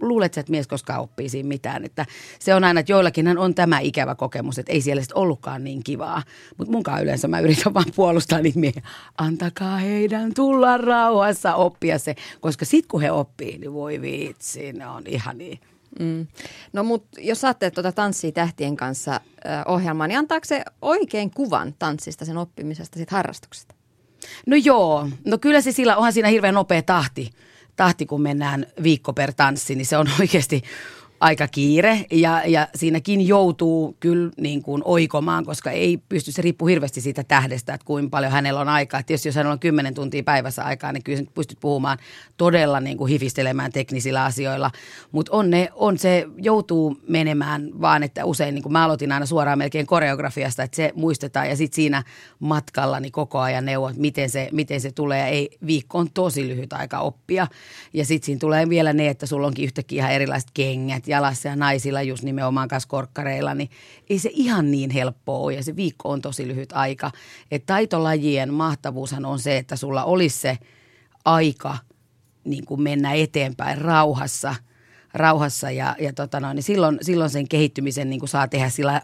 luulet 0.00 0.38
että 0.38 0.50
mies 0.50 0.66
koskaan 0.66 1.00
oppii 1.00 1.28
siinä 1.28 1.48
mitään. 1.48 1.84
Että 1.84 2.06
se 2.38 2.54
on 2.54 2.64
aina, 2.64 2.80
että 2.80 2.92
joillakin 2.92 3.38
on 3.38 3.54
tämä 3.54 3.78
ikävä 3.78 4.14
kokemus, 4.14 4.58
että 4.58 4.72
ei 4.72 4.80
siellä 4.80 5.02
sitten 5.02 5.18
ollutkaan 5.18 5.64
niin 5.64 5.84
kivaa. 5.84 6.22
Mutta 6.56 6.72
munkaan 6.72 7.02
yleensä 7.02 7.28
mä 7.28 7.40
yritän 7.40 7.74
vaan 7.74 7.92
puolustaa 7.96 8.40
niitä 8.40 8.58
miehiä. 8.58 8.82
Antakaa 9.18 9.76
heidän 9.76 10.34
tulla 10.34 10.76
rauhassa 10.76 11.54
oppia 11.54 11.98
se, 11.98 12.14
koska 12.40 12.64
sitten 12.64 12.88
kun 12.88 13.00
he 13.00 13.10
oppii, 13.10 13.58
niin 13.58 13.72
voi 13.72 14.00
vitsi, 14.00 14.72
ne 14.72 14.86
on 14.86 15.02
ihan 15.06 15.38
niin. 15.38 15.60
Mm. 16.00 16.26
No 16.72 16.84
mutta 16.84 17.20
jos 17.20 17.40
saatte 17.40 17.70
tuota 17.70 17.92
Tanssii 17.92 18.32
tähtien 18.32 18.76
kanssa 18.76 19.12
äh, 19.14 19.62
ohjelmaa, 19.66 20.06
niin 20.06 20.18
antaako 20.18 20.44
se 20.44 20.64
oikein 20.82 21.30
kuvan 21.30 21.74
tanssista, 21.78 22.24
sen 22.24 22.38
oppimisesta, 22.38 22.96
siitä 22.96 23.16
harrastuksesta? 23.16 23.74
No 24.46 24.56
joo, 24.56 25.08
no 25.24 25.38
kyllä 25.38 25.60
se 25.60 25.72
sillä, 25.72 25.96
onhan 25.96 26.12
siinä 26.12 26.28
hirveän 26.28 26.54
nopea 26.54 26.82
tahti 26.82 27.30
tahti, 27.76 28.06
kun 28.06 28.22
mennään 28.22 28.66
viikko 28.82 29.12
per 29.12 29.32
tanssi, 29.32 29.74
niin 29.74 29.86
se 29.86 29.96
on 29.96 30.06
oikeasti 30.20 30.62
aika 31.20 31.48
kiire 31.48 32.06
ja, 32.12 32.42
ja 32.46 32.68
siinäkin 32.74 33.28
joutuu 33.28 33.96
kyllä 34.00 34.30
niin 34.36 34.62
kuin 34.62 34.82
oikomaan, 34.84 35.44
koska 35.44 35.70
ei 35.70 35.98
pysty, 36.08 36.32
se 36.32 36.42
riippuu 36.42 36.68
hirveästi 36.68 37.00
siitä 37.00 37.24
tähdestä, 37.24 37.74
että 37.74 37.84
kuinka 37.84 38.10
paljon 38.10 38.32
hänellä 38.32 38.60
on 38.60 38.68
aikaa. 38.68 39.02
Tietysti 39.02 39.28
jos 39.28 39.36
hänellä 39.36 39.52
on 39.52 39.58
10 39.58 39.94
tuntia 39.94 40.22
päivässä 40.22 40.64
aikaa, 40.64 40.92
niin 40.92 41.02
kyllä 41.02 41.22
pystyt 41.34 41.60
puhumaan 41.60 41.98
todella 42.36 42.80
niin 42.80 42.96
kuin 42.96 43.10
hifistelemään 43.10 43.72
teknisillä 43.72 44.24
asioilla. 44.24 44.70
Mutta 45.12 45.32
on, 45.32 45.50
on 45.74 45.98
se, 45.98 46.26
joutuu 46.36 46.96
menemään 47.08 47.70
vaan, 47.80 48.02
että 48.02 48.24
usein 48.24 48.54
niin 48.54 48.62
kuin 48.62 48.72
mä 48.72 48.84
aloitin 48.84 49.12
aina 49.12 49.26
suoraan 49.26 49.58
melkein 49.58 49.86
koreografiasta, 49.86 50.62
että 50.62 50.76
se 50.76 50.92
muistetaan 50.94 51.48
ja 51.48 51.56
sitten 51.56 51.76
siinä 51.76 52.02
matkalla 52.38 53.00
niin 53.00 53.12
koko 53.12 53.38
ajan 53.38 53.64
neuvot, 53.64 53.96
miten 53.96 54.30
se, 54.30 54.48
miten 54.52 54.80
se 54.80 54.92
tulee. 54.92 55.28
Ei, 55.28 55.50
viikko 55.66 55.98
on 55.98 56.10
tosi 56.10 56.48
lyhyt 56.48 56.72
aika 56.72 56.98
oppia 56.98 57.46
ja 57.92 58.04
sitten 58.04 58.26
siinä 58.26 58.38
tulee 58.38 58.68
vielä 58.68 58.92
ne, 58.92 59.08
että 59.08 59.26
sulla 59.26 59.46
onkin 59.46 59.64
yhtäkkiä 59.64 60.02
ihan 60.02 60.12
erilaiset 60.12 60.50
kengät 60.54 61.05
jalassa 61.08 61.48
ja 61.48 61.56
naisilla 61.56 62.02
just 62.02 62.22
nimenomaan 62.22 62.68
kanssa 62.68 62.88
korkkareilla, 62.88 63.54
niin 63.54 63.70
ei 64.10 64.18
se 64.18 64.30
ihan 64.32 64.70
niin 64.70 64.90
helppoa 64.90 65.38
ole 65.38 65.54
ja 65.54 65.62
se 65.62 65.76
viikko 65.76 66.08
on 66.10 66.22
tosi 66.22 66.48
lyhyt 66.48 66.72
aika. 66.72 67.10
Et 67.50 67.66
taitolajien 67.66 68.54
mahtavuushan 68.54 69.24
on 69.24 69.38
se, 69.38 69.56
että 69.56 69.76
sulla 69.76 70.04
olisi 70.04 70.38
se 70.38 70.58
aika 71.24 71.78
niin 72.44 72.66
kuin 72.66 72.82
mennä 72.82 73.12
eteenpäin 73.12 73.78
rauhassa– 73.78 74.54
rauhassa 75.16 75.70
ja, 75.70 75.96
ja 76.00 76.12
tota 76.12 76.40
noin, 76.40 76.54
niin 76.54 76.62
silloin, 76.62 76.98
silloin 77.02 77.30
sen 77.30 77.48
kehittymisen 77.48 78.10
niin 78.10 78.20
kuin 78.20 78.28
saa 78.28 78.48
tehdä 78.48 78.68
sillä 78.68 79.02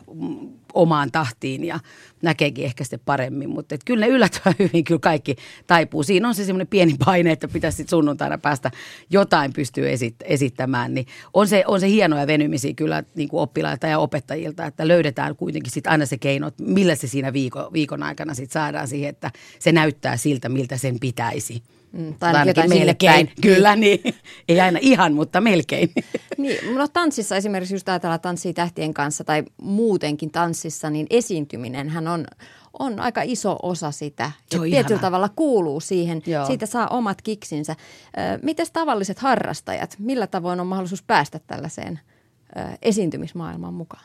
omaan 0.74 1.12
tahtiin 1.12 1.64
ja 1.64 1.80
näkeekin 2.22 2.64
ehkä 2.64 2.84
sitten 2.84 3.00
paremmin. 3.04 3.50
Mutta 3.50 3.76
kyllä 3.84 4.06
ne 4.06 4.12
yllättävän 4.12 4.54
hyvin 4.68 4.84
kyllä 4.84 5.00
kaikki 5.00 5.36
taipuu. 5.66 6.02
Siinä 6.02 6.28
on 6.28 6.34
se 6.34 6.44
semmoinen 6.44 6.66
pieni 6.66 6.94
paine, 7.04 7.32
että 7.32 7.48
pitäisi 7.48 7.76
sitten 7.76 7.90
sunnuntaina 7.90 8.38
päästä 8.38 8.70
jotain 9.10 9.52
pystyy 9.52 9.92
esit- 9.92 10.24
esittämään. 10.24 10.94
Niin 10.94 11.06
on, 11.34 11.48
se, 11.48 11.64
on 11.66 11.80
se 11.80 11.88
hienoja 11.88 12.26
venymisiä 12.26 12.72
kyllä 12.76 13.04
niin 13.14 13.28
kuin 13.28 13.40
oppilailta 13.40 13.86
ja 13.86 13.98
opettajilta, 13.98 14.66
että 14.66 14.88
löydetään 14.88 15.36
kuitenkin 15.36 15.72
sitten 15.72 15.92
aina 15.92 16.06
se 16.06 16.18
keino, 16.18 16.46
että 16.46 16.62
millä 16.62 16.94
se 16.94 17.06
siinä 17.06 17.32
viikon, 17.32 17.72
viikon 17.72 18.02
aikana 18.02 18.34
sitten 18.34 18.52
saadaan 18.52 18.88
siihen, 18.88 19.10
että 19.10 19.30
se 19.58 19.72
näyttää 19.72 20.16
siltä, 20.16 20.48
miltä 20.48 20.76
sen 20.76 21.00
pitäisi. 21.00 21.62
Mm, 21.92 22.14
tai 22.18 22.34
ainakin 22.34 22.68
melkein. 22.68 23.32
Kyllä, 23.40 23.76
niin. 23.76 24.00
Ei 24.48 24.60
aina 24.60 24.78
ihan, 24.82 25.14
mutta 25.14 25.40
melkein. 25.40 25.92
Niin, 26.36 26.76
no 26.76 26.88
tanssissa 26.88 27.36
esimerkiksi 27.36 27.74
just 27.74 27.88
ajatellaan 27.88 28.20
tanssii 28.20 28.54
tähtien 28.54 28.94
kanssa 28.94 29.24
tai 29.24 29.42
muutenkin 29.62 30.30
tanssissa, 30.30 30.90
niin 30.90 31.06
esiintyminen 31.10 31.88
hän 31.88 32.08
on, 32.08 32.26
on 32.78 33.00
aika 33.00 33.22
iso 33.24 33.58
osa 33.62 33.90
sitä. 33.90 34.30
Se 34.50 34.56
on 34.58 34.62
tietyllä 34.62 34.80
ihanaa. 34.80 35.00
tavalla 35.00 35.28
kuuluu 35.36 35.80
siihen. 35.80 36.22
Joo. 36.26 36.46
Siitä 36.46 36.66
saa 36.66 36.88
omat 36.88 37.22
kiksinsä. 37.22 37.76
Miten 38.42 38.66
tavalliset 38.72 39.18
harrastajat, 39.18 39.96
millä 39.98 40.26
tavoin 40.26 40.60
on 40.60 40.66
mahdollisuus 40.66 41.02
päästä 41.02 41.40
tällaiseen 41.46 42.00
esiintymismaailmaan 42.82 43.74
mukaan? 43.74 44.04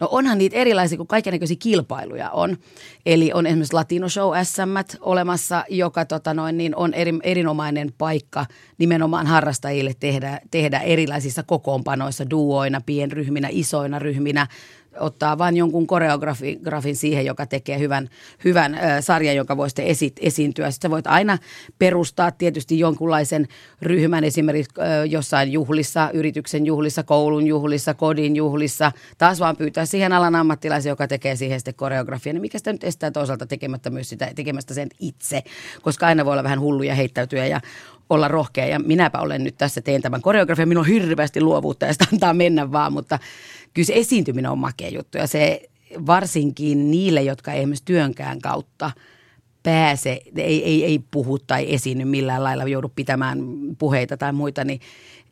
No 0.00 0.08
onhan 0.10 0.38
niitä 0.38 0.56
erilaisia, 0.56 0.98
kun 0.98 1.06
kaikenlaisia 1.06 1.56
kilpailuja 1.60 2.30
on. 2.30 2.56
Eli 3.06 3.32
on 3.34 3.46
esimerkiksi 3.46 3.74
Latino 3.74 4.08
Show 4.08 4.32
SM 4.42 4.96
olemassa, 5.00 5.64
joka 5.68 6.04
tota 6.04 6.34
noin, 6.34 6.56
niin 6.56 6.76
on 6.76 6.94
eri, 6.94 7.12
erinomainen 7.22 7.92
paikka 7.98 8.46
nimenomaan 8.78 9.26
harrastajille 9.26 9.92
tehdä, 10.00 10.40
tehdä 10.50 10.80
erilaisissa 10.80 11.42
kokoonpanoissa, 11.42 12.30
duoina, 12.30 12.80
pienryhminä, 12.86 13.48
isoina 13.50 13.98
ryhminä, 13.98 14.46
ottaa 15.00 15.38
vain 15.38 15.56
jonkun 15.56 15.86
koreografin 15.86 16.96
siihen, 16.96 17.26
joka 17.26 17.46
tekee 17.46 17.78
hyvän, 17.78 18.08
hyvän 18.44 18.74
ö, 18.74 18.78
sarjan, 19.02 19.36
joka 19.36 19.56
voi 19.56 19.70
sitten 19.70 19.86
esi- 19.86 20.12
esiintyä. 20.20 20.70
Sitten 20.70 20.88
sä 20.88 20.92
voit 20.92 21.06
aina 21.06 21.38
perustaa 21.78 22.30
tietysti 22.30 22.78
jonkunlaisen 22.78 23.48
ryhmän 23.82 24.24
esimerkiksi 24.24 24.74
ö, 24.78 25.04
jossain 25.04 25.52
juhlissa, 25.52 26.10
yrityksen 26.14 26.66
juhlissa, 26.66 27.02
koulun 27.02 27.46
juhlissa, 27.46 27.94
kodin 27.94 28.36
juhlissa. 28.36 28.92
Taas 29.18 29.40
vaan 29.40 29.56
pyytää 29.56 29.86
siihen 29.86 30.12
alan 30.12 30.34
ammattilaisen, 30.34 30.90
joka 30.90 31.08
tekee 31.08 31.36
siihen 31.36 31.60
sitten 31.60 31.74
koreografian. 31.74 32.34
Niin 32.34 32.40
mikä 32.40 32.58
sitä 32.58 32.72
nyt 32.72 32.84
estää 32.84 33.10
toisaalta 33.10 33.46
tekemättä 33.46 33.90
myös 33.90 34.08
sitä, 34.08 34.30
tekemästä 34.34 34.74
sen 34.74 34.88
itse, 35.00 35.42
koska 35.82 36.06
aina 36.06 36.24
voi 36.24 36.32
olla 36.32 36.42
vähän 36.42 36.60
hulluja 36.60 36.94
heittäytyä 36.94 37.46
ja 37.46 37.60
olla 38.10 38.28
rohkea. 38.28 38.66
Ja 38.66 38.78
minäpä 38.78 39.18
olen 39.18 39.44
nyt 39.44 39.58
tässä, 39.58 39.80
teen 39.80 40.02
tämän 40.02 40.22
koreografian, 40.22 40.68
minulla 40.68 40.86
on 40.86 40.92
hirveästi 40.92 41.40
luovuutta 41.40 41.86
ja 41.86 41.92
sitä 41.92 42.06
antaa 42.12 42.34
mennä 42.34 42.72
vaan, 42.72 42.92
mutta 42.92 43.18
kyllä 43.74 43.86
se 43.86 43.92
esiintyminen 43.96 44.50
on 44.50 44.58
makea 44.58 44.88
juttu. 44.88 45.18
Ja 45.18 45.26
se 45.26 45.62
varsinkin 46.06 46.90
niille, 46.90 47.22
jotka 47.22 47.52
ei 47.52 47.58
esimerkiksi 47.58 47.84
työnkään 47.84 48.40
kautta 48.40 48.90
pääse, 49.62 50.20
ei, 50.36 50.64
ei, 50.64 50.84
ei 50.84 51.00
puhu 51.10 51.38
tai 51.38 51.74
esiinny 51.74 52.04
millään 52.04 52.44
lailla, 52.44 52.64
joudu 52.64 52.92
pitämään 52.96 53.38
puheita 53.78 54.16
tai 54.16 54.32
muita, 54.32 54.64
niin, 54.64 54.80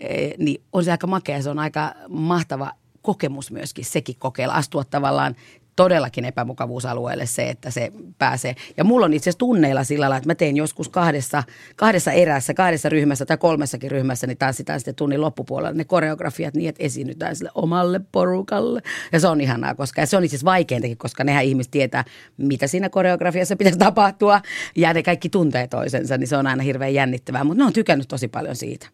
eh, 0.01 0.35
niin 0.39 0.63
on 0.73 0.85
se 0.85 0.91
aika 0.91 1.07
makea, 1.07 1.43
se 1.43 1.51
on 1.51 1.59
aika 1.59 1.95
mahtava 2.09 2.73
kokemus 3.03 3.51
myöskin 3.51 3.85
sekin 3.85 4.17
kokeilla, 4.19 4.55
astua 4.55 4.85
tavallaan 4.85 5.37
todellakin 5.77 6.25
epämukavuusalueelle 6.25 7.27
se, 7.27 7.49
että 7.49 7.71
se 7.71 7.93
pääsee. 8.19 8.55
Ja 8.77 8.85
mulla 8.85 9.07
on 9.07 9.15
itse 9.15 9.25
asiassa 9.25 9.39
tunneilla 9.39 9.85
sillä 9.85 10.03
lailla, 10.03 10.17
että 10.17 10.29
mä 10.29 10.35
tein 10.35 10.57
joskus 10.57 10.89
kahdessa, 10.89 11.43
kahdessa 11.77 12.13
erässä, 12.13 12.55
kahdessa 12.55 12.89
ryhmässä 12.89 13.27
tai 13.27 13.37
kolmessakin 13.37 13.91
ryhmässä, 13.91 14.27
niin 14.27 14.39
tanssitaan 14.39 14.81
sitten 14.81 14.95
tunnin 14.95 15.21
loppupuolella 15.21 15.75
ne 15.75 15.85
koreografiat 15.85 16.55
niin, 16.55 16.69
että 16.69 16.83
esiinnytään 16.83 17.37
sille 17.37 17.51
omalle 17.55 18.01
porukalle. 18.13 18.81
Ja 19.13 19.21
se 19.21 19.29
on 19.29 19.41
ihanaa, 19.41 19.75
koska 19.75 20.01
ja 20.01 20.07
se 20.07 20.17
on 20.17 20.25
itse 20.25 20.37
asiassa 20.37 20.51
vaikeintakin, 20.51 20.99
koska 20.99 21.25
nehän 21.25 21.45
ihmiset 21.45 21.71
tietää, 21.71 22.05
mitä 22.37 22.67
siinä 22.67 22.89
koreografiassa 22.89 23.57
pitäisi 23.57 23.79
tapahtua 23.79 24.41
ja 24.77 24.95
ne 24.95 25.03
kaikki 25.03 25.29
tuntee 25.29 25.67
toisensa, 25.67 26.19
niin 26.19 26.29
se 26.29 26.37
on 26.37 26.47
aina 26.47 26.63
hirveän 26.63 26.95
jännittävää, 26.95 27.45
mutta 27.45 27.63
ne 27.63 27.67
on 27.67 27.73
tykännyt 27.73 28.09
tosi 28.09 28.29
paljon 28.29 28.57
siitä. 28.57 28.87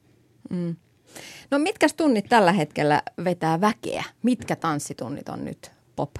No 1.50 1.58
mitkä 1.58 1.87
tunnit 1.96 2.25
tällä 2.28 2.52
hetkellä 2.52 3.02
vetää 3.25 3.60
väkeä? 3.60 4.04
Mitkä 4.22 4.56
tanssitunnit 4.56 5.28
on 5.28 5.44
nyt 5.44 5.70
pop? 5.96 6.10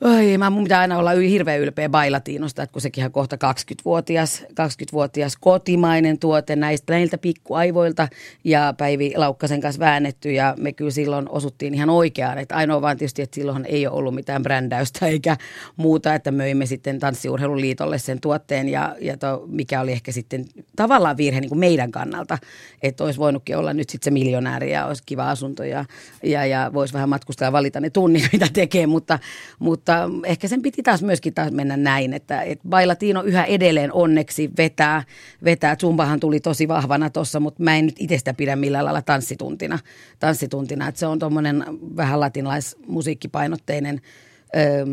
Oi, 0.00 0.38
mä 0.38 0.50
mun 0.50 0.62
pitää 0.62 0.80
aina 0.80 0.98
olla 0.98 1.10
hirveän 1.10 1.60
ylpeä 1.60 1.88
Bailatiinosta, 1.88 2.62
että 2.62 2.72
kun 2.72 2.82
sekin 2.82 3.04
on 3.04 3.12
kohta 3.12 3.36
20-vuotias, 3.36 4.44
20-vuotias 4.50 5.36
kotimainen 5.40 6.18
tuote 6.18 6.56
näistä 6.56 6.92
näiltä 6.92 7.18
pikkuaivoilta. 7.18 8.08
Ja 8.44 8.74
Päivi 8.78 9.12
Laukkasen 9.16 9.60
kanssa 9.60 9.80
väännetty 9.80 10.32
ja 10.32 10.54
me 10.58 10.72
kyllä 10.72 10.90
silloin 10.90 11.28
osuttiin 11.28 11.74
ihan 11.74 11.90
oikeaan. 11.90 12.38
Että 12.38 12.56
ainoa 12.56 12.82
vaan 12.82 12.96
tietysti, 12.96 13.22
että 13.22 13.34
silloin 13.34 13.64
ei 13.64 13.86
ole 13.86 13.96
ollut 13.96 14.14
mitään 14.14 14.42
brändäystä 14.42 15.06
eikä 15.12 15.36
muuta, 15.76 16.14
että 16.14 16.30
möimme 16.30 16.66
sitten 16.66 16.98
Tanssiurheiluliitolle 16.98 17.98
sen 17.98 18.20
tuotteen. 18.20 18.68
Ja, 18.68 18.96
ja 19.00 19.16
to, 19.16 19.44
mikä 19.46 19.80
oli 19.80 19.92
ehkä 19.92 20.12
sitten 20.12 20.44
tavallaan 20.76 21.16
virhe 21.16 21.40
niin 21.40 21.48
kuin 21.48 21.58
meidän 21.58 21.90
kannalta, 21.90 22.38
että 22.82 23.04
olisi 23.04 23.18
voinutkin 23.18 23.56
olla 23.56 23.72
nyt 23.72 23.90
sitten 23.90 24.04
se 24.04 24.10
miljonääri 24.10 24.72
ja 24.72 24.86
olisi 24.86 25.02
kiva 25.06 25.30
asunto 25.30 25.64
ja, 25.64 25.84
ja, 26.22 26.46
ja 26.46 26.70
voisi 26.74 26.94
vähän 26.94 27.08
matkustaa 27.08 27.46
ja 27.46 27.52
valita 27.52 27.80
ne 27.80 27.90
tunnit, 27.90 28.28
mitä 28.32 28.46
tekee, 28.52 28.86
mutta, 28.86 29.18
mutta 29.58 29.87
ehkä 30.24 30.48
sen 30.48 30.62
piti 30.62 30.82
taas 30.82 31.02
myöskin 31.02 31.34
taas 31.34 31.52
mennä 31.52 31.76
näin, 31.76 32.12
että 32.12 32.42
et 32.42 32.60
Bailatino 32.68 33.22
yhä 33.22 33.44
edelleen 33.44 33.92
onneksi 33.92 34.50
vetää, 34.58 35.02
vetää. 35.44 35.76
Zumbahan 35.76 36.20
tuli 36.20 36.40
tosi 36.40 36.68
vahvana 36.68 37.10
tuossa, 37.10 37.40
mutta 37.40 37.62
mä 37.62 37.76
en 37.76 37.86
nyt 37.86 37.96
itsestä 37.98 38.34
pidä 38.34 38.56
millään 38.56 38.84
lailla 38.84 39.02
tanssituntina, 39.02 39.78
tanssituntina 40.18 40.88
että 40.88 40.98
se 40.98 41.06
on 41.06 41.18
tuommoinen 41.18 41.64
vähän 41.96 42.20
latinalaismusiikkipainotteinen 42.20 44.00
öö, 44.56 44.86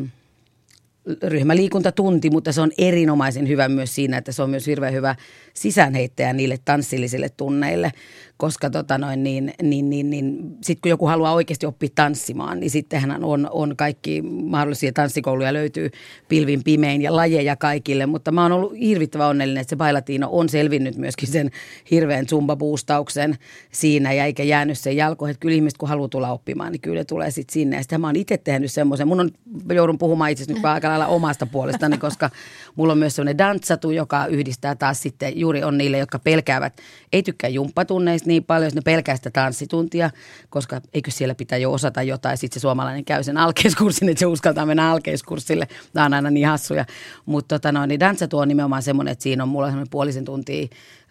ryhmäliikuntatunti, 1.23 2.29
mutta 2.29 2.51
se 2.51 2.61
on 2.61 2.71
erinomaisen 2.77 3.47
hyvä 3.47 3.69
myös 3.69 3.95
siinä, 3.95 4.17
että 4.17 4.31
se 4.31 4.43
on 4.43 4.49
myös 4.49 4.67
hirveän 4.67 4.93
hyvä 4.93 5.15
sisäänheittäjä 5.53 6.33
niille 6.33 6.59
tanssillisille 6.65 7.29
tunneille, 7.29 7.91
koska 8.37 8.69
tota 8.69 8.97
noin, 8.97 9.23
niin, 9.23 9.53
niin, 9.61 9.89
niin, 9.89 10.09
niin 10.09 10.55
sitten 10.61 10.81
kun 10.81 10.89
joku 10.89 11.07
haluaa 11.07 11.33
oikeasti 11.33 11.65
oppia 11.65 11.89
tanssimaan, 11.95 12.59
niin 12.59 12.69
sittenhän 12.69 13.23
on, 13.23 13.49
on 13.51 13.75
kaikki 13.75 14.21
mahdollisia 14.21 14.91
tanssikouluja 14.93 15.53
löytyy 15.53 15.91
pilvin 16.27 16.63
pimein 16.63 17.01
ja 17.01 17.15
lajeja 17.15 17.55
kaikille, 17.55 18.05
mutta 18.05 18.31
mä 18.31 18.43
oon 18.43 18.51
ollut 18.51 18.73
hirvittävän 18.79 19.27
onnellinen, 19.27 19.61
että 19.61 19.69
se 19.69 19.75
Bailatino 19.75 20.29
on 20.31 20.49
selvinnyt 20.49 20.97
myöskin 20.97 21.29
sen 21.29 21.51
hirveän 21.91 22.25
zumba-boostauksen 22.25 23.35
siinä 23.71 24.13
ja 24.13 24.25
eikä 24.25 24.43
jäänyt 24.43 24.79
sen 24.79 24.97
jalkoihin, 24.97 25.31
että 25.31 25.41
kyllä 25.41 25.55
ihmiset 25.55 25.77
kun 25.77 25.89
haluaa 25.89 26.09
tulla 26.09 26.31
oppimaan, 26.31 26.71
niin 26.71 26.81
kyllä 26.81 27.05
tulee 27.05 27.31
sitten 27.31 27.53
sinne. 27.53 27.75
Ja 27.75 27.81
sitten 27.83 28.01
mä 28.01 28.07
oon 28.07 28.15
itse 28.15 28.37
tehnyt 28.37 28.71
semmoisen, 28.71 29.07
mun 29.07 29.19
on, 29.19 29.29
joudun 29.73 29.97
puhumaan 29.97 30.31
itse 30.31 30.53
nyt 30.53 30.65
aika 30.65 30.89
lailla 30.89 31.07
omasta 31.07 31.45
puolestani, 31.45 31.97
koska 31.97 32.29
mulla 32.75 32.93
on 32.93 32.99
myös 32.99 33.15
semmoinen 33.15 33.37
danssatu, 33.37 33.91
joka 33.91 34.25
yhdistää 34.25 34.75
taas 34.75 35.01
sitten, 35.01 35.39
juuri 35.39 35.63
on 35.63 35.77
niille, 35.77 35.97
jotka 35.97 36.19
pelkäävät, 36.19 36.73
ei 37.13 37.23
tykkää 37.23 37.49
jumppatunneista 37.49 38.24
niin 38.25 38.43
paljon, 38.43 38.65
jos 38.65 38.75
ne 38.75 38.81
pelkää 38.81 39.15
sitä 39.15 39.31
tanssituntia, 39.31 40.09
koska 40.49 40.81
eikö 40.93 41.11
siellä 41.11 41.35
pitää 41.35 41.57
jo 41.57 41.71
osata 41.71 42.03
jotain, 42.03 42.37
sitten 42.37 42.59
se 42.59 42.61
suomalainen 42.61 43.05
käy 43.05 43.23
sen 43.23 43.37
alkeiskurssin, 43.37 44.09
että 44.09 44.19
se 44.19 44.25
uskaltaa 44.25 44.65
mennä 44.65 44.91
alkeiskurssille, 44.91 45.67
nämä 45.93 46.05
on 46.05 46.13
aina 46.13 46.29
niin 46.29 46.47
hassuja, 46.47 46.85
mutta 47.25 47.55
tota 47.55 47.71
no, 47.71 47.85
niin 47.85 47.99
danssatu 47.99 48.37
on 48.37 48.47
nimenomaan 48.47 48.83
semmoinen, 48.83 49.11
että 49.11 49.23
siinä 49.23 49.43
on 49.43 49.49
mulla 49.49 49.67
semmoinen 49.67 49.89
puolisen 49.91 50.25
tuntia 50.25 50.67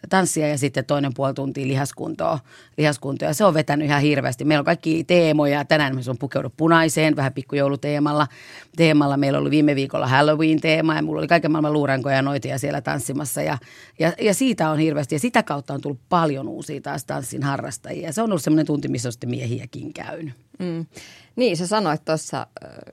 tanssia 0.08 0.48
ja 0.48 0.58
sitten 0.58 0.84
toinen 0.84 1.14
puoli 1.14 1.34
tuntia 1.34 1.66
lihaskuntoa, 1.66 2.38
lihaskuntoa. 2.78 3.28
Ja 3.28 3.34
se 3.34 3.44
on 3.44 3.54
vetänyt 3.54 3.86
ihan 3.86 4.02
hirveästi. 4.02 4.44
Meillä 4.44 4.60
on 4.60 4.64
kaikki 4.64 5.04
teemoja. 5.04 5.64
Tänään 5.64 5.94
me 5.94 6.00
on 6.08 6.18
pukeudu 6.18 6.52
punaiseen, 6.56 7.16
vähän 7.16 7.32
pikkujouluteemalla. 7.32 8.26
Teemalla 8.76 9.16
meillä 9.16 9.38
oli 9.38 9.50
viime 9.50 9.74
viikolla 9.74 10.06
Halloween-teema 10.06 10.94
ja 10.94 11.02
mulla 11.02 11.20
oli 11.20 11.28
kaiken 11.28 11.52
maailman 11.52 11.72
luurankoja 11.72 12.16
ja 12.16 12.22
noitia 12.22 12.58
siellä 12.58 12.80
tanssimassa. 12.80 13.42
Ja, 13.42 13.58
ja, 13.98 14.12
ja, 14.20 14.34
siitä 14.34 14.70
on 14.70 14.78
hirveästi. 14.78 15.14
Ja 15.14 15.18
sitä 15.18 15.42
kautta 15.42 15.74
on 15.74 15.80
tullut 15.80 16.00
paljon 16.08 16.48
uusia 16.48 16.80
taas 16.80 17.04
tanssin 17.04 17.42
harrastajia. 17.42 18.12
Se 18.12 18.22
on 18.22 18.30
ollut 18.30 18.42
semmoinen 18.42 18.66
tunti, 18.66 18.88
missä 18.88 19.08
on 19.08 19.12
sitten 19.12 19.30
miehiäkin 19.30 19.92
käynyt. 19.92 20.34
Mm. 20.58 20.86
Niin, 21.36 21.56
sä 21.56 21.66
sanoit 21.66 22.04
tuossa, 22.04 22.46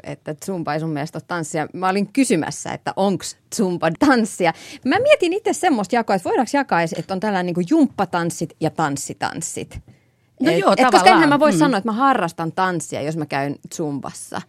että 0.04 0.36
Zumba 0.46 0.74
ei 0.74 0.80
sun 0.80 0.90
mielestä 0.90 1.18
ole 1.18 1.24
tanssia. 1.28 1.68
Mä 1.74 1.90
olin 1.90 2.14
kysymässä, 2.14 2.72
että 2.74 2.94
onko 2.96 3.26
Zumba 3.56 3.92
tanssia. 4.00 4.54
Mä 4.86 5.00
mietin 5.00 5.34
itse 5.34 5.54
semmoista 5.54 5.96
jakoa, 5.96 6.16
että 6.16 6.30
voidaanko 6.30 6.52
jakaa, 6.54 6.82
että 6.82 7.14
on 7.14 7.20
tällainen 7.20 7.54
niin 7.58 7.68
jumppatanssit 7.70 8.56
ja 8.60 8.70
tanssitanssit. 8.70 9.80
No 10.42 10.52
et, 10.52 10.60
joo, 10.60 10.72
et, 10.72 10.78
Koska 10.78 10.92
tavallaan. 10.92 11.16
enhän 11.16 11.30
mä 11.30 11.40
voi 11.40 11.52
Mm. 11.52 11.58
sanoa, 11.58 11.78
että 11.78 11.90
mä 11.90 11.94
harrastan 11.94 12.52
tanssia, 12.52 13.02
jos 13.02 13.18
mä 13.18 13.26
käyn 13.26 13.56
Zumbassa. 13.76 14.42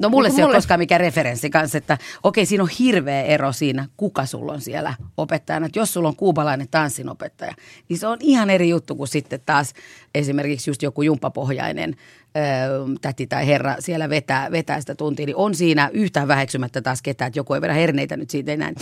No 0.00 0.08
mulle 0.08 0.28
Niin 0.28 0.36
se 0.36 0.40
ei 0.40 0.44
kun 0.44 0.50
ole 0.50 0.56
koskaan 0.58 0.80
mikään 0.80 1.00
referenssi 1.00 1.50
kanssa, 1.50 1.78
että 1.78 1.98
okei 2.22 2.46
siinä 2.46 2.62
on 2.64 2.70
hirveä 2.78 3.22
ero 3.22 3.52
siinä, 3.52 3.88
kuka 3.96 4.26
sulla 4.26 4.52
on 4.52 4.60
siellä 4.60 4.94
opettajana. 5.16 5.66
Että 5.66 5.78
jos 5.78 5.92
sulla 5.92 6.08
on 6.08 6.16
kuubalainen 6.16 6.68
tanssinopettaja, 6.70 7.52
niin 7.88 7.98
se 7.98 8.06
on 8.06 8.18
ihan 8.20 8.50
eri 8.50 8.68
juttu 8.68 8.94
kuin 8.94 9.08
sitten 9.08 9.40
taas 9.46 9.72
esimerkiksi 10.14 10.70
just 10.70 10.82
joku 10.82 11.02
jumppapohjainen 11.02 11.96
täti 13.00 13.26
tai 13.26 13.46
herra 13.46 13.76
siellä 13.78 14.08
vetää, 14.08 14.50
vetää 14.50 14.80
sitä 14.80 14.94
tuntia. 14.94 15.26
Niin 15.26 15.36
on 15.36 15.54
siinä 15.54 15.90
yhtään 15.92 16.28
väheksymättä 16.28 16.82
taas 16.82 17.02
ketään, 17.02 17.26
että 17.26 17.38
joku 17.38 17.54
ei 17.54 17.60
vedä 17.60 17.72
herneitä 17.72 18.16
nyt 18.16 18.30
siitä 18.30 18.52
enää 18.52 18.72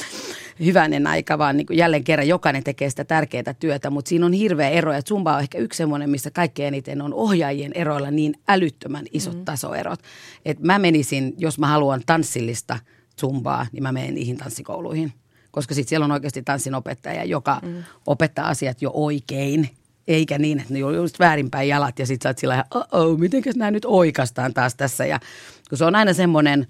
hyvänen 0.60 1.06
aika, 1.06 1.38
vaan 1.38 1.56
niin 1.56 1.66
kuin 1.66 1.76
jälleen 1.76 2.04
kerran 2.04 2.28
jokainen 2.28 2.64
tekee 2.64 2.90
sitä 2.90 3.04
tärkeää 3.04 3.54
työtä, 3.60 3.90
mutta 3.90 4.08
siinä 4.08 4.26
on 4.26 4.32
hirveä 4.32 4.68
ero. 4.68 4.92
Ja 4.92 5.02
Zumba 5.02 5.34
on 5.34 5.40
ehkä 5.40 5.58
yksi 5.58 5.76
semmoinen, 5.76 6.10
missä 6.10 6.30
kaikkein 6.30 6.68
eniten 6.68 7.02
on 7.02 7.14
ohjaajien 7.14 7.72
eroilla 7.74 8.10
niin 8.10 8.34
älyttömän 8.48 9.04
isot 9.12 9.34
mm. 9.34 9.44
tasoerot. 9.44 10.00
Et 10.44 10.60
mä 10.60 10.78
menisin, 10.78 11.34
jos 11.38 11.58
mä 11.58 11.66
haluan 11.66 12.02
tanssillista 12.06 12.78
Zumbaa, 13.20 13.66
niin 13.72 13.82
mä 13.82 13.92
menen 13.92 14.14
niihin 14.14 14.36
tanssikouluihin. 14.36 15.12
Koska 15.50 15.74
sitten 15.74 15.88
siellä 15.88 16.04
on 16.04 16.12
oikeasti 16.12 16.42
tanssinopettaja, 16.42 17.24
joka 17.24 17.60
mm. 17.62 17.84
opettaa 18.06 18.48
asiat 18.48 18.82
jo 18.82 18.90
oikein. 18.94 19.68
Eikä 20.08 20.38
niin, 20.38 20.60
että 20.60 20.74
ne 20.74 20.84
on 20.84 20.94
just 20.94 21.18
väärinpäin 21.18 21.68
jalat 21.68 21.98
ja 21.98 22.06
sitten 22.06 22.24
sä 22.24 22.28
oot 22.28 22.38
sillä 22.38 22.64
oh, 22.92 23.18
mitenkäs 23.18 23.56
nämä 23.56 23.70
nyt 23.70 23.84
oikastaan 23.84 24.54
taas 24.54 24.74
tässä. 24.74 25.06
Ja 25.06 25.20
kun 25.68 25.78
se 25.78 25.84
on 25.84 25.94
aina 25.94 26.12
semmoinen 26.12 26.66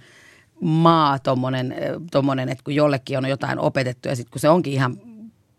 maa, 0.60 1.18
tommonen, 1.18 1.74
tommonen, 2.10 2.48
että 2.48 2.64
kun 2.64 2.74
jollekin 2.74 3.18
on 3.18 3.28
jotain 3.28 3.58
opetettu 3.58 4.08
ja 4.08 4.16
sitten 4.16 4.30
kun 4.30 4.40
se 4.40 4.48
onkin 4.48 4.72
ihan 4.72 4.96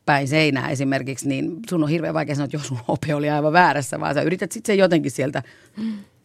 päin 0.05 0.27
seinää 0.27 0.69
esimerkiksi, 0.69 1.27
niin 1.27 1.59
sun 1.69 1.83
on 1.83 1.89
hirveän 1.89 2.13
vaikea 2.13 2.35
sanoa, 2.35 2.45
että 2.45 2.57
jos 2.57 2.67
sun 2.67 2.77
ope 2.87 3.15
oli 3.15 3.29
aivan 3.29 3.53
väärässä, 3.53 3.99
vaan 3.99 4.13
sä 4.13 4.21
yrität 4.21 4.51
sitten 4.51 4.73
sen 4.73 4.79
jotenkin 4.79 5.11
sieltä 5.11 5.43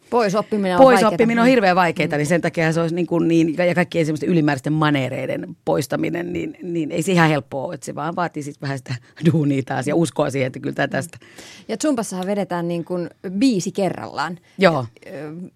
Pois 0.09 0.35
oppiminen 0.35 0.77
on 0.77 0.81
Pois 0.81 1.03
oppiminen 1.03 1.41
on 1.41 1.47
hirveän 1.47 1.75
vaikeaa, 1.75 2.17
niin 2.17 2.25
sen 2.25 2.41
takia 2.41 2.73
se 2.73 2.81
olisi 2.81 2.95
niin, 2.95 3.07
kuin 3.07 3.27
niin 3.27 3.55
ja 3.67 3.75
kaikkien 3.75 4.05
semmoisten 4.05 4.29
ylimääräisten 4.29 4.73
manereiden 4.73 5.55
poistaminen, 5.65 6.33
niin, 6.33 6.57
niin 6.63 6.91
ei 6.91 7.01
se 7.01 7.11
ihan 7.11 7.29
helppoa 7.29 7.65
ole, 7.65 7.73
että 7.73 7.85
se 7.85 7.95
vaan 7.95 8.15
vaatii 8.15 8.43
sitten 8.43 8.61
vähän 8.61 8.77
sitä 8.77 8.95
duunia 9.31 9.61
taas 9.65 9.87
ja 9.87 9.95
uskoa 9.95 10.29
siihen, 10.29 10.47
että 10.47 10.59
kyllä 10.59 10.75
tämä 10.75 10.87
tästä. 10.87 11.17
Ja 11.67 11.77
Zumbassahan 11.77 12.27
vedetään 12.27 12.67
niin 12.67 12.85
kuin 12.85 13.09
biisi 13.29 13.71
kerrallaan. 13.71 14.37
Joo. 14.57 14.85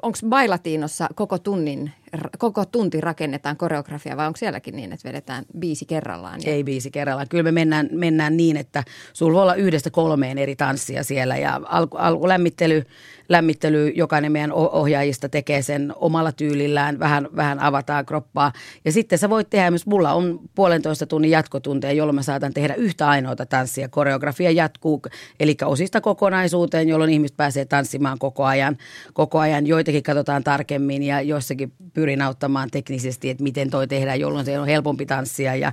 Onko 0.02 0.18
Bailatiinossa 0.30 1.10
koko 1.16 1.40
tunnin, 1.40 1.92
koko 2.38 2.66
tunti 2.66 3.02
rakennetaan 3.02 3.58
koreografia 3.58 4.18
vai 4.18 4.28
onko 4.28 4.38
sielläkin 4.38 4.76
niin, 4.76 4.94
että 4.94 5.10
vedetään 5.10 5.46
biisi 5.60 5.86
kerrallaan? 5.86 6.40
Ei 6.46 6.64
biisi 6.64 6.92
kerrallaan. 6.92 7.28
Kyllä 7.30 7.44
me 7.44 7.52
mennään, 7.52 7.90
mennään 7.92 8.38
niin, 8.38 8.58
että 8.58 8.84
sulla 9.14 9.34
voi 9.34 9.42
olla 9.42 9.56
yhdestä 9.56 9.90
kolmeen 9.90 10.38
eri 10.38 10.56
tanssia 10.56 11.04
siellä 11.04 11.38
ja 11.38 11.62
alku, 11.66 11.98
alkulämmittely, 11.98 12.84
lämmittely, 13.30 13.90
jokainen 13.90 14.32
meidän 14.32 14.52
ohjaajista 14.52 15.30
tekee 15.30 15.62
sen 15.62 15.94
omalla 15.96 16.32
tyylillään, 16.32 17.00
vähän, 17.00 17.28
vähän 17.36 17.60
avataan 17.60 18.06
kroppaa. 18.06 18.54
Ja 18.86 18.92
sitten 18.92 19.20
sä 19.20 19.30
voit 19.30 19.50
tehdä, 19.50 19.72
myös 19.72 19.86
mulla 19.86 20.14
on 20.14 20.40
puolentoista 20.56 21.06
tunnin 21.06 21.32
jatkotunteja, 21.32 21.94
jolloin 21.94 22.16
mä 22.16 22.22
saatan 22.22 22.54
tehdä 22.54 22.74
yhtä 22.74 23.10
ainoata 23.10 23.46
tanssia. 23.46 23.90
Koreografia 23.90 24.52
jatkuu, 24.52 25.02
eli 25.40 25.56
osista 25.66 26.02
kokonaisuuteen, 26.02 26.88
jolloin 26.88 27.12
ihmiset 27.12 27.38
pääsee 27.38 27.66
tanssimaan 27.66 28.20
koko 28.20 28.44
ajan. 28.44 28.78
Koko 29.14 29.40
ajan 29.40 29.68
joitakin 29.68 30.04
katsotaan 30.04 30.44
tarkemmin 30.44 31.04
ja 31.04 31.22
joissakin 31.22 31.74
pyrin 32.04 32.22
auttamaan 32.22 32.70
teknisesti, 32.72 33.30
että 33.30 33.44
miten 33.44 33.70
toi 33.70 33.88
tehdään, 33.88 34.20
jolloin 34.20 34.46
se 34.46 34.60
on 34.60 34.68
helpompi 34.68 35.06
tanssia. 35.06 35.56
Ja, 35.56 35.72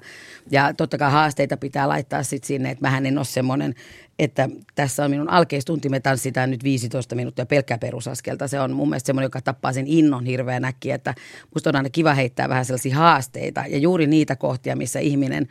ja 0.50 0.74
totta 0.74 0.98
kai 0.98 1.10
haasteita 1.10 1.56
pitää 1.56 1.88
laittaa 1.88 2.22
sitten 2.22 2.46
sinne, 2.46 2.70
että 2.70 2.82
mähän 2.82 3.06
en 3.06 3.18
ole 3.18 3.24
semmoinen 3.24 3.74
että 4.18 4.48
tässä 4.74 5.04
on 5.04 5.10
minun 5.10 5.30
alkeistunti, 5.30 5.88
me 5.88 6.00
tanssitaan 6.00 6.50
nyt 6.50 6.64
15 6.64 7.14
minuuttia 7.14 7.46
pelkkää 7.46 7.78
perusaskelta. 7.78 8.48
Se 8.48 8.60
on 8.60 8.72
mun 8.72 8.88
mielestä 8.88 9.06
semmoinen, 9.06 9.26
joka 9.26 9.40
tappaa 9.40 9.72
sen 9.72 9.86
innon 9.86 10.26
hirveän 10.26 10.64
äkkiä, 10.64 10.94
että 10.94 11.14
musta 11.54 11.70
on 11.70 11.76
aina 11.76 11.90
kiva 11.90 12.14
heittää 12.14 12.48
vähän 12.48 12.64
sellaisia 12.64 12.96
haasteita 12.96 13.64
ja 13.68 13.78
juuri 13.78 14.06
niitä 14.06 14.36
kohtia, 14.36 14.76
missä 14.76 14.98
ihminen 14.98 15.48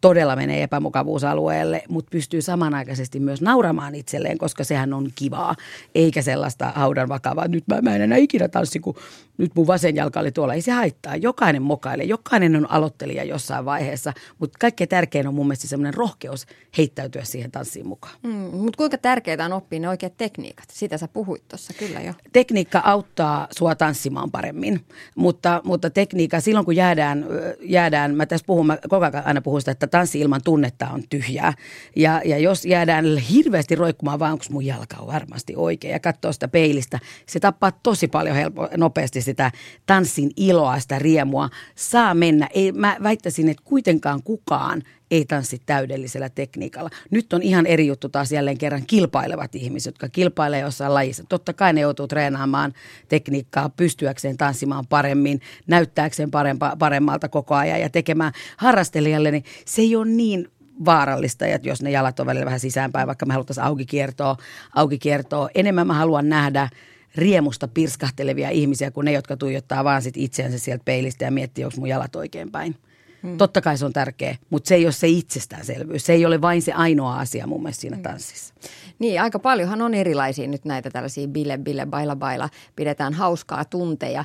todella 0.00 0.36
menee 0.36 0.62
epämukavuusalueelle, 0.62 1.82
mutta 1.88 2.10
pystyy 2.10 2.42
samanaikaisesti 2.42 3.20
myös 3.20 3.42
nauramaan 3.42 3.94
itselleen, 3.94 4.38
koska 4.38 4.64
sehän 4.64 4.92
on 4.92 5.10
kivaa, 5.14 5.56
eikä 5.94 6.22
sellaista 6.22 6.72
haudan 6.74 7.08
vakavaa. 7.08 7.48
Nyt 7.48 7.64
mä, 7.68 7.80
mä 7.82 7.96
en 7.96 8.02
enää 8.02 8.18
ikinä 8.18 8.48
tanssi, 8.48 8.80
kun 8.80 8.94
nyt 9.40 9.54
mun 9.54 9.66
vasen 9.66 9.96
jalka 9.96 10.20
oli 10.20 10.32
tuolla. 10.32 10.54
Ei 10.54 10.62
se 10.62 10.72
haittaa. 10.72 11.16
Jokainen 11.16 11.62
mokailee, 11.62 12.06
jokainen 12.06 12.56
on 12.56 12.70
aloittelija 12.70 13.24
jossain 13.24 13.64
vaiheessa, 13.64 14.12
mutta 14.38 14.58
kaikkein 14.60 14.88
tärkein 14.88 15.28
on 15.28 15.34
mun 15.34 15.46
mielestä 15.46 15.68
semmoinen 15.68 15.94
rohkeus 15.94 16.46
heittäytyä 16.78 17.24
siihen 17.24 17.50
tanssiin 17.50 17.86
mukaan. 17.86 18.14
Mm, 18.22 18.32
mutta 18.32 18.76
kuinka 18.76 18.98
tärkeää 18.98 19.44
on 19.44 19.52
oppia 19.52 19.80
ne 19.80 19.88
oikeat 19.88 20.16
tekniikat? 20.16 20.64
Sitä 20.72 20.98
sä 20.98 21.08
puhuit 21.08 21.48
tuossa 21.48 21.72
kyllä 21.78 22.00
jo. 22.00 22.12
Tekniikka 22.32 22.82
auttaa 22.84 23.48
sua 23.58 23.74
tanssimaan 23.74 24.30
paremmin, 24.30 24.80
mutta, 25.16 25.60
mutta 25.64 25.90
tekniikka, 25.90 26.40
silloin 26.40 26.64
kun 26.64 26.76
jäädään, 26.76 27.26
jäädään 27.60 28.14
mä 28.14 28.26
tässä 28.26 28.46
puhun, 28.46 28.66
mä 28.66 28.78
koko 28.88 29.04
ajan 29.04 29.26
aina 29.26 29.40
puhun 29.40 29.60
sitä, 29.60 29.70
että 29.70 29.86
tanssi 29.86 30.20
ilman 30.20 30.40
tunnetta 30.44 30.88
on 30.90 31.02
tyhjää. 31.10 31.52
Ja, 31.96 32.22
ja 32.24 32.38
jos 32.38 32.64
jäädään 32.64 33.16
hirveästi 33.16 33.74
roikkumaan 33.74 34.18
vaan, 34.18 34.32
onko 34.32 34.44
mun 34.50 34.66
jalka 34.66 34.96
on 34.96 35.06
varmasti 35.06 35.52
oikein 35.56 35.92
ja 35.92 36.00
katsoo 36.00 36.32
sitä 36.32 36.48
peilistä, 36.48 36.98
se 37.26 37.40
tappaa 37.40 37.72
tosi 37.82 38.08
paljon 38.08 38.36
helpo, 38.36 38.68
nopeasti 38.76 39.22
sitä 39.30 39.52
tanssin 39.86 40.30
iloa, 40.36 40.80
sitä 40.80 40.98
riemua. 40.98 41.48
Saa 41.74 42.14
mennä. 42.14 42.48
Ei, 42.54 42.72
mä 42.72 42.96
väittäisin, 43.02 43.48
että 43.48 43.62
kuitenkaan 43.66 44.22
kukaan 44.22 44.82
ei 45.10 45.24
tanssi 45.24 45.62
täydellisellä 45.66 46.28
tekniikalla. 46.28 46.90
Nyt 47.10 47.32
on 47.32 47.42
ihan 47.42 47.66
eri 47.66 47.86
juttu 47.86 48.08
taas 48.08 48.32
jälleen 48.32 48.58
kerran 48.58 48.86
kilpailevat 48.86 49.54
ihmiset, 49.54 49.94
jotka 49.94 50.08
kilpailevat 50.08 50.64
jossain 50.64 50.94
lajissa. 50.94 51.24
Totta 51.28 51.52
kai 51.52 51.72
ne 51.72 51.80
joutuu 51.80 52.06
treenaamaan 52.06 52.72
tekniikkaa 53.08 53.68
pystyäkseen 53.68 54.36
tanssimaan 54.36 54.86
paremmin, 54.86 55.40
näyttääkseen 55.66 56.30
parempa, 56.30 56.76
paremmalta 56.78 57.28
koko 57.28 57.54
ajan 57.54 57.80
ja 57.80 57.90
tekemään 57.90 58.32
harrastelijalle, 58.56 59.30
niin 59.30 59.44
se 59.64 59.82
ei 59.82 59.96
ole 59.96 60.06
niin 60.06 60.48
vaarallista, 60.84 61.46
että 61.46 61.68
jos 61.68 61.82
ne 61.82 61.90
jalat 61.90 62.20
on 62.20 62.26
välillä 62.26 62.46
vähän 62.46 62.60
sisäänpäin, 62.60 63.06
vaikka 63.06 63.26
me 63.26 63.32
haluttaisiin 63.32 63.64
auki 63.64 63.86
kiertoa, 63.86 64.36
auki 64.74 64.98
kiertoa. 64.98 65.48
Enemmän 65.54 65.86
mä 65.86 65.94
haluan 65.94 66.28
nähdä 66.28 66.68
riemusta 67.14 67.68
pirskahtelevia 67.68 68.50
ihmisiä 68.50 68.90
kuin 68.90 69.04
ne, 69.04 69.12
jotka 69.12 69.36
tuijottaa 69.36 69.84
vaan 69.84 70.02
sit 70.02 70.16
itseänsä 70.16 70.58
sieltä 70.58 70.84
peilistä 70.84 71.24
ja 71.24 71.30
miettii, 71.30 71.64
onko 71.64 71.76
mun 71.78 71.88
jalat 71.88 72.16
oikein 72.16 72.50
päin. 72.50 72.76
Hmm. 73.22 73.38
Totta 73.38 73.60
kai 73.60 73.78
se 73.78 73.84
on 73.84 73.92
tärkeä, 73.92 74.36
mutta 74.50 74.68
se 74.68 74.74
ei 74.74 74.86
ole 74.86 74.92
se 74.92 75.08
itsestäänselvyys. 75.08 76.06
Se 76.06 76.12
ei 76.12 76.26
ole 76.26 76.40
vain 76.40 76.62
se 76.62 76.72
ainoa 76.72 77.18
asia 77.18 77.46
mun 77.46 77.62
mielestä 77.62 77.80
siinä 77.80 77.96
hmm. 77.96 78.02
tanssissa. 78.02 78.54
Niin, 78.98 79.22
aika 79.22 79.38
paljonhan 79.38 79.82
on 79.82 79.94
erilaisia 79.94 80.48
nyt 80.48 80.64
näitä 80.64 80.90
tällaisia 80.90 81.28
bile, 81.28 81.58
bile, 81.58 81.86
baila, 81.86 82.16
baila. 82.16 82.48
Pidetään 82.76 83.14
hauskaa 83.14 83.64
tunteja, 83.64 84.24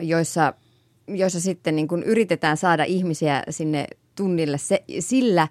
joissa, 0.00 0.54
joissa 1.08 1.40
sitten 1.40 1.76
niin 1.76 1.88
kun 1.88 2.02
yritetään 2.02 2.56
saada 2.56 2.84
ihmisiä 2.84 3.42
sinne 3.50 3.86
tunnille 4.14 4.58
se, 4.58 4.84
sillä 5.00 5.48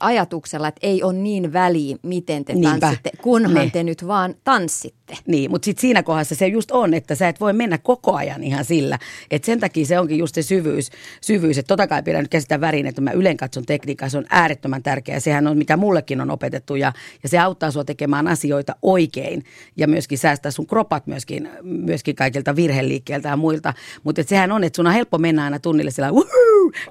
ajatuksella, 0.00 0.68
että 0.68 0.86
ei 0.86 1.02
ole 1.02 1.12
niin 1.12 1.52
väliä, 1.52 1.96
miten 2.02 2.44
te 2.44 2.54
Niinpä. 2.54 2.80
tanssitte, 2.80 3.10
kunhan 3.22 3.54
ne. 3.54 3.70
te 3.72 3.82
nyt 3.82 4.06
vaan 4.06 4.34
tanssitte. 4.44 5.18
Niin, 5.26 5.50
mutta 5.50 5.64
sitten 5.64 5.80
siinä 5.80 6.02
kohdassa 6.02 6.34
se 6.34 6.46
just 6.46 6.70
on, 6.70 6.94
että 6.94 7.14
sä 7.14 7.28
et 7.28 7.40
voi 7.40 7.52
mennä 7.52 7.78
koko 7.78 8.14
ajan 8.14 8.44
ihan 8.44 8.64
sillä. 8.64 8.98
Että 9.30 9.46
sen 9.46 9.60
takia 9.60 9.86
se 9.86 9.98
onkin 9.98 10.18
just 10.18 10.34
se 10.34 10.42
syvyys, 10.42 10.90
syvyys 11.20 11.58
että 11.58 11.68
totta 11.68 11.86
kai 11.86 12.02
pidän 12.02 12.22
nyt 12.22 12.30
käsittää 12.30 12.60
värin, 12.60 12.86
että 12.86 13.00
mä 13.00 13.10
ylen 13.10 13.36
katson 13.36 13.66
tekniikkaa, 13.66 14.08
se 14.08 14.18
on 14.18 14.26
äärettömän 14.30 14.82
tärkeää. 14.82 15.20
Sehän 15.20 15.46
on, 15.46 15.58
mitä 15.58 15.76
mullekin 15.76 16.20
on 16.20 16.30
opetettu 16.30 16.74
ja, 16.74 16.92
ja 17.22 17.28
se 17.28 17.38
auttaa 17.38 17.70
sua 17.70 17.84
tekemään 17.84 18.28
asioita 18.28 18.76
oikein 18.82 19.42
ja 19.76 19.88
myöskin 19.88 20.18
säästää 20.18 20.50
sun 20.50 20.66
kropat 20.66 21.06
myöskin, 21.06 21.50
myöskin 21.62 22.16
kaikilta 22.16 22.56
virheliikkeiltä 22.56 23.28
ja 23.28 23.36
muilta. 23.36 23.74
Mutta 24.04 24.22
sehän 24.22 24.52
on, 24.52 24.64
että 24.64 24.76
sun 24.76 24.86
on 24.86 24.92
helppo 24.92 25.18
mennä 25.18 25.44
aina 25.44 25.58
tunnille 25.58 25.90
sillä 25.90 26.10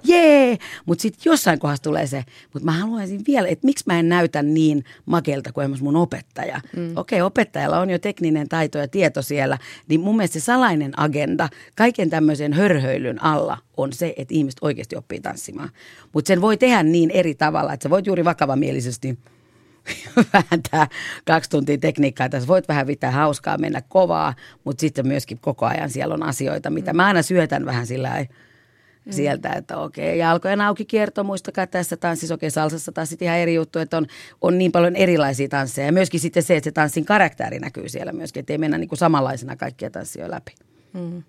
jee, 0.03 0.47
yeah! 0.47 0.59
mutta 0.85 1.01
sitten 1.01 1.21
jossain 1.25 1.59
kohdassa 1.59 1.83
tulee 1.83 2.07
se, 2.07 2.23
mutta 2.53 2.65
mä 2.65 2.71
haluaisin 2.71 3.21
vielä, 3.27 3.47
että 3.47 3.65
miksi 3.65 3.83
mä 3.87 3.99
en 3.99 4.09
näytä 4.09 4.43
niin 4.43 4.83
makelta 5.05 5.51
kuin 5.51 5.63
esimerkiksi 5.63 5.83
mun 5.83 5.95
opettaja. 5.95 6.61
Mm. 6.75 6.97
Okei, 6.97 7.21
okay, 7.21 7.27
opettajalla 7.27 7.79
on 7.79 7.89
jo 7.89 7.99
tekninen 7.99 8.49
taito 8.49 8.77
ja 8.77 8.87
tieto 8.87 9.21
siellä, 9.21 9.57
niin 9.87 9.99
mun 9.99 10.17
mielestä 10.17 10.39
se 10.39 10.45
salainen 10.45 10.99
agenda 10.99 11.49
kaiken 11.75 12.09
tämmöisen 12.09 12.53
hörhöilyn 12.53 13.23
alla 13.23 13.57
on 13.77 13.93
se, 13.93 14.13
että 14.17 14.33
ihmiset 14.33 14.59
oikeasti 14.61 14.95
oppii 14.95 15.19
tanssimaan. 15.19 15.69
Mutta 16.13 16.27
sen 16.27 16.41
voi 16.41 16.57
tehdä 16.57 16.83
niin 16.83 17.11
eri 17.11 17.35
tavalla, 17.35 17.73
että 17.73 17.83
sä 17.83 17.89
voit 17.89 18.07
juuri 18.07 18.25
vakavamielisesti 18.25 19.17
vääntää 20.33 20.87
kaksi 21.25 21.49
tuntia 21.49 21.77
tekniikkaa. 21.77 22.29
Tässä 22.29 22.47
voit 22.47 22.67
vähän 22.67 22.87
pitää 22.87 23.11
hauskaa, 23.11 23.57
mennä 23.57 23.81
kovaa, 23.89 24.33
mutta 24.63 24.81
sitten 24.81 25.07
myöskin 25.07 25.39
koko 25.39 25.65
ajan 25.65 25.89
siellä 25.89 26.13
on 26.13 26.23
asioita, 26.23 26.69
mitä 26.69 26.93
mä 26.93 27.05
aina 27.05 27.21
syötän 27.21 27.65
vähän 27.65 27.87
sillä 27.87 28.09
lailla 28.09 28.33
mm. 29.05 29.11
sieltä, 29.11 29.53
että 29.53 29.77
okei, 29.77 30.19
jalkojen 30.19 30.61
auki 30.61 30.85
kierto, 30.85 31.23
muistakaa 31.23 31.67
tässä 31.67 31.97
tanssissa, 31.97 32.35
okei, 32.35 32.51
salsassa 32.51 32.91
taas 32.91 33.09
sitten 33.09 33.25
ihan 33.25 33.37
eri 33.37 33.55
juttu, 33.55 33.79
että 33.79 33.97
on, 33.97 34.07
on 34.41 34.57
niin 34.57 34.71
paljon 34.71 34.95
erilaisia 34.95 35.47
tansseja. 35.47 35.85
Ja 35.85 35.91
myöskin 35.91 36.19
sitten 36.19 36.43
se, 36.43 36.55
että 36.55 36.67
se 36.67 36.71
tanssin 36.71 37.05
karakteri 37.05 37.59
näkyy 37.59 37.89
siellä 37.89 38.11
myöskin, 38.11 38.39
että 38.39 38.53
ei 38.53 38.57
mennä 38.57 38.77
niin 38.77 38.89
kuin 38.89 38.99
samanlaisena 38.99 39.55
kaikkia 39.55 39.89
tanssioja 39.89 40.31
läpi. 40.31 40.51
Mm. 40.93 41.23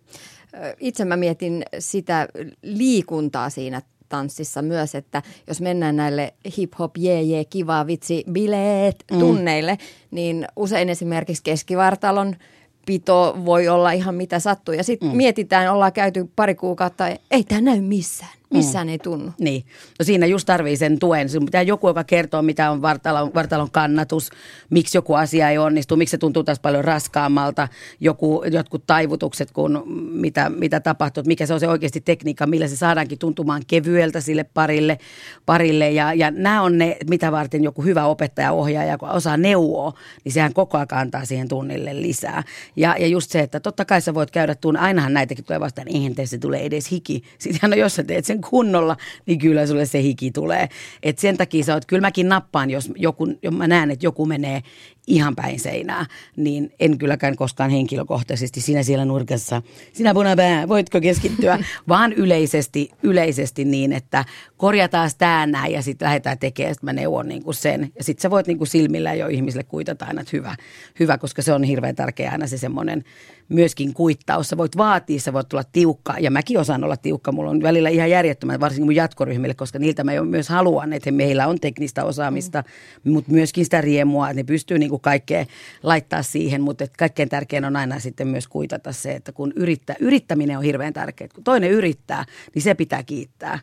Itse 0.80 1.04
mä 1.04 1.16
mietin 1.16 1.62
sitä 1.78 2.28
liikuntaa 2.62 3.50
siinä 3.50 3.82
tanssissa 4.08 4.62
myös, 4.62 4.94
että 4.94 5.22
jos 5.46 5.60
mennään 5.60 5.96
näille 5.96 6.34
hip-hop, 6.46 6.90
jee, 6.98 7.22
jee, 7.22 7.44
kiva, 7.44 7.86
vitsi, 7.86 8.24
bileet 8.32 9.04
mm. 9.12 9.18
tunneille, 9.18 9.72
mm. 9.72 9.78
niin 10.10 10.46
usein 10.56 10.88
esimerkiksi 10.88 11.42
keskivartalon– 11.42 12.36
pito 12.87 13.37
voi 13.44 13.68
olla 13.68 13.90
ihan 13.90 14.14
mitä 14.14 14.38
sattuu. 14.38 14.75
Ja 14.75 14.85
sitten 14.85 15.09
mm. 15.09 15.16
mietitään, 15.16 15.72
ollaan 15.72 15.92
käyty 15.92 16.31
pari 16.37 16.55
kuukautta, 16.55 17.05
ei 17.31 17.44
tämä 17.44 17.61
näy 17.61 17.81
missään. 17.81 18.33
Missään 18.56 18.86
mm. 18.86 18.90
ei 18.90 18.98
tunnu. 18.98 19.32
Niin. 19.38 19.64
No 19.98 20.04
siinä 20.04 20.26
just 20.26 20.46
tarvii 20.46 20.76
sen 20.76 20.98
tuen. 20.98 21.28
Sinun 21.28 21.46
pitää 21.46 21.62
joku, 21.62 21.88
joka 21.88 22.04
kertoo, 22.04 22.42
mitä 22.42 22.70
on 22.70 22.82
vartalon, 22.82 23.34
vartalon 23.34 23.70
kannatus, 23.70 24.30
miksi 24.70 24.98
joku 24.98 25.14
asia 25.14 25.50
ei 25.50 25.58
onnistu, 25.58 25.96
miksi 25.96 26.10
se 26.10 26.18
tuntuu 26.18 26.44
taas 26.44 26.60
paljon 26.60 26.84
raskaammalta, 26.84 27.68
joku, 28.00 28.42
jotkut 28.50 28.86
taivutukset, 28.86 29.50
kun 29.50 29.82
mitä, 30.12 30.50
mitä 30.50 30.80
tapahtuu, 30.80 31.22
mikä 31.26 31.46
se 31.46 31.54
on 31.54 31.60
se 31.60 31.68
oikeasti 31.68 32.00
tekniikka, 32.00 32.46
millä 32.46 32.68
se 32.68 32.76
saadaankin 32.76 33.18
tuntumaan 33.18 33.62
kevyeltä 33.66 34.20
sille 34.20 34.44
parille. 34.44 34.98
parille. 35.46 35.90
Ja, 35.90 36.14
ja 36.14 36.30
nämä 36.30 36.62
on 36.62 36.78
ne, 36.78 36.96
mitä 37.10 37.32
varten 37.32 37.64
joku 37.64 37.82
hyvä 37.82 38.06
opettaja, 38.06 38.52
ohjaaja, 38.52 38.98
kun 38.98 39.08
osaa 39.08 39.36
neuvoa, 39.36 39.92
niin 40.24 40.32
sehän 40.32 40.52
koko 40.52 40.78
ajan 40.78 40.86
antaa 40.90 41.24
siihen 41.24 41.48
tunnille 41.48 42.02
lisää. 42.02 42.42
Ja, 42.76 42.96
ja 42.98 43.06
just 43.06 43.30
se, 43.30 43.40
että 43.40 43.60
totta 43.60 43.84
kai 43.84 44.00
sä 44.00 44.14
voit 44.14 44.30
käydä 44.30 44.54
tunne, 44.54 44.80
ainahan 44.80 45.14
näitäkin 45.14 45.44
tulee 45.44 45.60
vastaan, 45.60 45.88
eihän 45.88 46.14
se 46.24 46.38
tulee 46.38 46.66
edes 46.66 46.90
hiki. 46.90 47.22
Sittenhän 47.38 47.72
on, 47.72 47.78
jos 47.78 47.94
sä 47.94 48.04
teet 48.04 48.24
sen 48.24 48.40
kunnolla, 48.50 48.96
niin 49.26 49.38
kyllä 49.38 49.66
sulle 49.66 49.87
se 49.87 50.02
hiki 50.02 50.30
tulee. 50.30 50.68
Et 51.02 51.18
sen 51.18 51.37
takia 51.37 51.64
sä 51.64 51.74
oot, 51.74 51.87
kyllä 51.87 52.00
mäkin 52.00 52.28
nappaan, 52.28 52.70
jos, 52.70 52.90
joku, 52.96 53.26
jos 53.42 53.54
mä 53.54 53.66
näen, 53.66 53.90
että 53.90 54.06
joku 54.06 54.26
menee 54.26 54.62
ihan 55.06 55.36
päin 55.36 55.60
seinää, 55.60 56.06
niin 56.36 56.72
en 56.80 56.98
kylläkään 56.98 57.36
koskaan 57.36 57.70
henkilökohtaisesti 57.70 58.60
sinä 58.60 58.82
siellä 58.82 59.04
nurkassa, 59.04 59.62
sinä 59.92 60.14
punapää, 60.14 60.68
voitko 60.68 61.00
keskittyä, 61.00 61.58
vaan 61.88 62.12
yleisesti, 62.12 62.90
yleisesti 63.02 63.64
niin, 63.64 63.92
että 63.92 64.24
korjataan 64.56 65.10
tämä 65.18 65.46
näin 65.46 65.72
ja 65.72 65.82
sitten 65.82 66.06
lähdetään 66.06 66.38
tekemään, 66.38 66.74
sitten 66.74 66.86
mä 66.86 66.92
neuvon 66.92 67.28
niin 67.28 67.42
kuin 67.42 67.54
sen. 67.54 67.92
Ja 67.98 68.04
sitten 68.04 68.22
sä 68.22 68.30
voit 68.30 68.46
niin 68.46 68.58
kuin 68.58 68.68
silmillä 68.68 69.14
jo 69.14 69.28
ihmisille 69.28 69.64
kuitata 69.64 70.04
aina, 70.04 70.20
että 70.20 70.36
hyvä, 70.36 70.56
hyvä, 71.00 71.18
koska 71.18 71.42
se 71.42 71.52
on 71.52 71.62
hirveän 71.62 71.96
tärkeä 71.96 72.30
aina 72.30 72.46
se 72.46 72.58
semmoinen 72.58 73.04
myöskin 73.48 73.94
kuittaus. 73.94 74.48
Sä 74.48 74.56
voit 74.56 74.76
vaatia, 74.76 75.20
sä 75.20 75.32
voit 75.32 75.48
tulla 75.48 75.64
tiukka 75.72 76.14
ja 76.20 76.30
mäkin 76.30 76.58
osaan 76.58 76.84
olla 76.84 76.96
tiukka. 76.96 77.32
Mulla 77.32 77.50
on 77.50 77.62
välillä 77.62 77.88
ihan 77.88 78.10
järjettömän, 78.10 78.60
varsinkin 78.60 78.86
mun 78.86 78.94
jatkoryhmille, 78.94 79.54
koska 79.54 79.78
niiltä 79.78 80.04
mä 80.04 80.12
myös 80.22 80.48
haluan, 80.48 80.92
että 80.92 81.12
meillä 81.12 81.46
on 81.46 81.60
teknistä 81.60 82.04
osaamista, 82.04 82.64
mm. 83.04 83.12
mutta 83.12 83.32
myöskin 83.32 83.64
sitä 83.64 83.80
riemua, 83.80 84.30
että 84.30 84.40
ne 84.40 84.44
pystyy 84.44 84.78
niin 84.78 84.95
kuin 84.96 85.02
kaikkea 85.02 85.46
laittaa 85.82 86.22
siihen, 86.22 86.61
mutta 86.62 86.85
että 86.85 86.96
kaikkein 86.98 87.28
tärkein 87.28 87.64
on 87.64 87.76
aina 87.76 87.98
sitten 87.98 88.28
myös 88.28 88.48
kuitata 88.48 88.92
se, 88.92 89.12
että 89.12 89.32
kun 89.32 89.52
yrittää, 89.56 89.96
yrittäminen 90.00 90.59
on 90.59 90.64
hirveän 90.64 90.92
tärkeää. 90.92 91.28
Kun 91.35 91.44
toinen 91.44 91.70
yrittää, 91.70 92.24
niin 92.54 92.62
se 92.62 92.74
pitää 92.74 93.02
kiittää. 93.02 93.59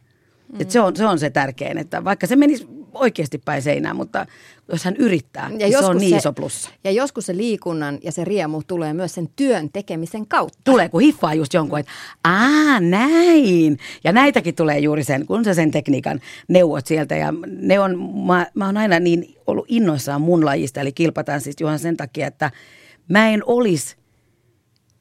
Mm. 0.54 0.62
Et 0.62 0.72
se, 0.72 0.80
on, 0.80 0.96
se 0.96 1.06
on 1.06 1.20
se 1.20 1.30
tärkein, 1.30 1.78
että 1.78 2.04
vaikka 2.04 2.28
se 2.28 2.36
menisi 2.36 2.68
oikeasti 2.94 3.38
päin 3.38 3.62
seinään, 3.62 3.96
mutta 3.96 4.26
jos 4.72 4.86
hän 4.86 4.96
yrittää, 4.96 5.50
ja 5.50 5.68
niin 5.68 5.80
se 5.80 5.86
on 5.86 5.98
niin 5.98 6.10
se, 6.10 6.18
iso 6.18 6.34
plussa. 6.34 6.70
Ja 6.84 6.92
joskus 6.92 7.26
se 7.26 7.38
liikunnan 7.38 8.00
ja 8.04 8.12
se 8.12 8.26
riemu 8.26 8.62
tulee 8.68 8.94
myös 8.94 9.14
sen 9.14 9.30
työn 9.36 9.70
tekemisen 9.74 10.28
kautta. 10.28 10.60
Tulee, 10.64 10.90
kun 10.90 11.02
hiffaa 11.02 11.34
just 11.34 11.54
jonkun, 11.54 11.80
että 11.80 11.92
aa 12.24 12.80
näin. 12.80 13.78
Ja 14.04 14.12
näitäkin 14.12 14.56
tulee 14.56 14.80
juuri 14.80 15.04
sen, 15.04 15.26
kun 15.26 15.46
sä 15.46 15.54
sen 15.54 15.72
tekniikan 15.72 16.20
neuvot 16.48 16.86
sieltä. 16.86 17.16
Ja 17.16 17.34
ne 17.48 17.80
on, 17.80 18.14
mä, 18.26 18.48
mä 18.54 18.66
oon 18.66 18.78
aina 18.78 19.00
niin 19.00 19.36
ollut 19.48 19.66
innoissaan 19.68 20.22
mun 20.22 20.46
lajista, 20.46 20.82
eli 20.82 20.94
siis 21.40 21.56
juhan 21.60 21.80
sen 21.80 21.98
takia, 21.98 22.28
että 22.28 22.52
mä 23.10 23.30
en 23.30 23.44
olisi 23.46 23.96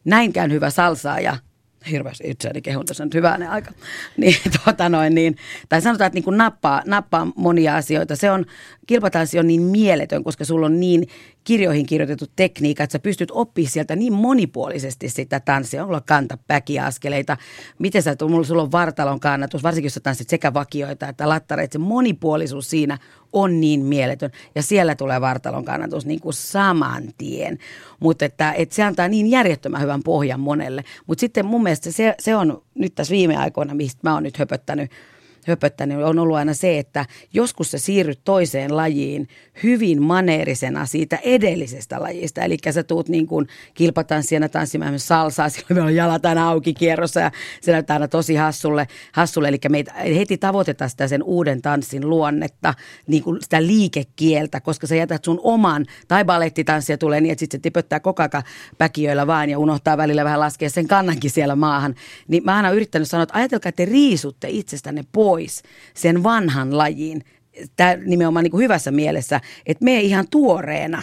näinkään 0.05 0.53
hyvä 0.53 0.71
salsaaja– 0.71 1.37
hirveästi 1.91 2.31
itseäni 2.31 2.63
kehun 2.63 2.87
tässä 2.87 3.05
nyt 3.05 3.15
hyvänä 3.15 3.51
aika. 3.51 3.73
Niin, 4.17 4.37
tuota 4.65 4.89
noin, 4.89 5.15
niin, 5.15 5.37
tai 5.69 5.81
sanotaan, 5.81 6.07
että 6.07 6.15
niin 6.17 6.25
kuin 6.25 6.39
nappaa, 6.39 6.83
nappaa 6.87 7.27
monia 7.37 7.77
asioita. 7.77 8.17
Se 8.17 8.31
on, 8.31 8.47
kilpatanssi 8.87 9.39
on 9.39 9.47
niin 9.47 9.63
mieletön, 9.63 10.25
koska 10.25 10.45
sulla 10.45 10.67
on 10.67 10.81
niin 10.81 11.09
kirjoihin 11.45 11.87
kirjoitettu 11.87 12.25
tekniikka, 12.37 12.85
että 12.85 12.93
sä 12.93 12.99
pystyt 12.99 13.31
oppimaan 13.31 13.73
sieltä 13.73 13.97
niin 13.97 14.13
monipuolisesti 14.13 15.09
sitä 15.09 15.41
tanssia. 15.41 15.85
Onko 15.85 16.01
kanta, 16.07 16.39
päkiaskeleita, 16.47 17.37
miten 17.79 18.03
sä, 18.03 18.17
mulla 18.29 18.45
sulla 18.45 18.63
on 18.63 18.73
vartalon 18.73 19.21
kannatus, 19.21 19.63
varsinkin 19.63 19.87
jos 19.87 19.95
sä 19.95 20.01
tanssit 20.01 20.29
sekä 20.29 20.55
vakioita 20.55 21.09
että 21.09 21.29
lattareita. 21.29 21.73
Se 21.73 21.79
monipuolisuus 21.79 22.71
siinä 22.71 22.99
on 23.33 23.61
niin 23.61 23.85
mieletön. 23.85 24.31
Ja 24.55 24.63
siellä 24.63 24.95
tulee 24.95 25.21
vartalon 25.21 25.65
kannatus 25.65 26.07
niin 26.07 26.21
kuin 26.21 26.35
saman 26.35 27.03
tien. 27.19 27.59
Mutta 28.01 28.25
että, 28.25 28.53
että 28.53 28.75
se 28.75 28.83
antaa 28.83 29.09
niin 29.09 29.27
järjettömän 29.27 29.83
hyvän 29.83 30.03
pohjan 30.03 30.41
monelle. 30.41 30.85
Mutta 31.07 31.21
sitten 31.21 31.47
mun 31.47 31.63
mielestä 31.63 31.93
se, 31.93 32.15
se 32.19 32.37
on 32.37 32.63
nyt 32.75 32.95
tässä 32.95 33.13
viime 33.13 33.37
aikoina, 33.37 33.75
mistä 33.75 34.01
mä 34.03 34.15
oon 34.15 34.23
nyt 34.23 34.39
höpöttänyt– 34.39 34.91
höpöttänyt, 35.47 36.03
on 36.03 36.19
ollut 36.19 36.37
aina 36.37 36.55
se, 36.55 36.79
että 36.79 37.07
joskus 37.33 37.71
sä 37.71 37.79
siirryt 37.79 38.21
toiseen 38.25 38.77
lajiin 38.77 39.29
hyvin 39.63 40.03
maneerisena 40.03 40.87
siitä 40.87 41.19
edellisestä 41.23 42.03
lajista. 42.03 42.43
Eli 42.43 42.57
sä 42.71 42.83
tuut 42.83 43.09
niin 43.09 43.27
kuin 43.27 43.47
kilpatanssijana 43.75 44.49
tanssimaan 44.49 44.99
salsaa, 44.99 45.49
silloin 45.51 45.67
meillä 45.69 45.85
on 45.85 45.95
jalat 45.95 46.27
aina 46.27 46.49
auki 46.49 46.75
kierrossa 46.75 47.21
ja 47.21 47.31
se 47.61 47.73
näyttää 47.73 47.95
aina 47.95 48.09
tosi 48.09 48.35
hassulle. 48.35 48.89
hassulle. 49.13 49.49
Eli 49.49 49.59
me 49.69 49.85
heti 50.17 50.39
tavoitetaan 50.39 50.91
sitä 50.91 51.09
sen 51.09 51.23
uuden 51.23 51.63
tanssin 51.63 52.11
luonnetta, 52.11 52.75
niin 53.07 53.23
kuin 53.23 53.39
sitä 53.43 53.63
liikekieltä, 53.67 54.61
koska 54.61 54.87
sä 54.87 54.97
jätät 54.97 55.25
sun 55.25 55.41
oman, 55.43 55.87
tai 56.09 56.25
balettitanssia 56.25 56.99
tulee 56.99 57.21
niin, 57.21 57.33
että 57.33 57.41
sitten 57.41 57.59
se 57.59 57.63
tipöttää 57.63 58.01
koko 58.01 58.23
ajan 58.23 58.45
päkiöillä 58.79 59.27
vaan 59.27 59.51
ja 59.51 59.59
unohtaa 59.59 59.97
välillä 59.97 60.25
vähän 60.25 60.41
laskea 60.41 60.71
sen 60.71 60.89
kannankin 60.89 61.31
siellä 61.31 61.57
maahan. 61.57 61.95
Niin 62.29 62.45
mä 62.45 62.57
aina 62.57 62.71
yrittänyt 62.71 63.09
sanoa, 63.09 63.23
että 63.23 63.39
ajatelkaa, 63.39 63.69
että 63.69 63.85
te 63.85 63.91
riisutte 63.93 64.49
itsestänne 64.51 65.05
pois 65.13 65.32
pois 65.33 65.63
sen 65.95 66.23
vanhan 66.23 66.79
lajin, 66.79 67.25
tämä 67.77 67.97
nimenomaan 67.97 68.43
niin 68.43 68.51
kuin 68.51 68.63
hyvässä 68.63 68.91
mielessä, 68.91 69.41
että 69.67 69.85
me 69.85 70.01
ihan 70.01 70.29
tuoreena 70.31 71.03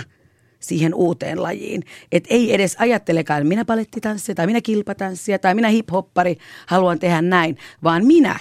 siihen 0.60 0.94
uuteen 0.94 1.44
lajiin. 1.44 1.84
Että 2.12 2.28
ei 2.32 2.54
edes 2.54 2.76
ajattelekaan, 2.80 3.42
että 3.42 3.50
minä 3.50 3.66
palettitanssia 3.66 4.36
tai 4.36 4.48
minä 4.48 4.62
kilpatanssia 4.62 5.40
tai 5.40 5.56
minä 5.56 5.68
hiphoppari 5.68 6.38
haluan 6.68 7.00
tehdä 7.00 7.22
näin, 7.22 7.58
vaan 7.84 8.06
minä 8.06 8.40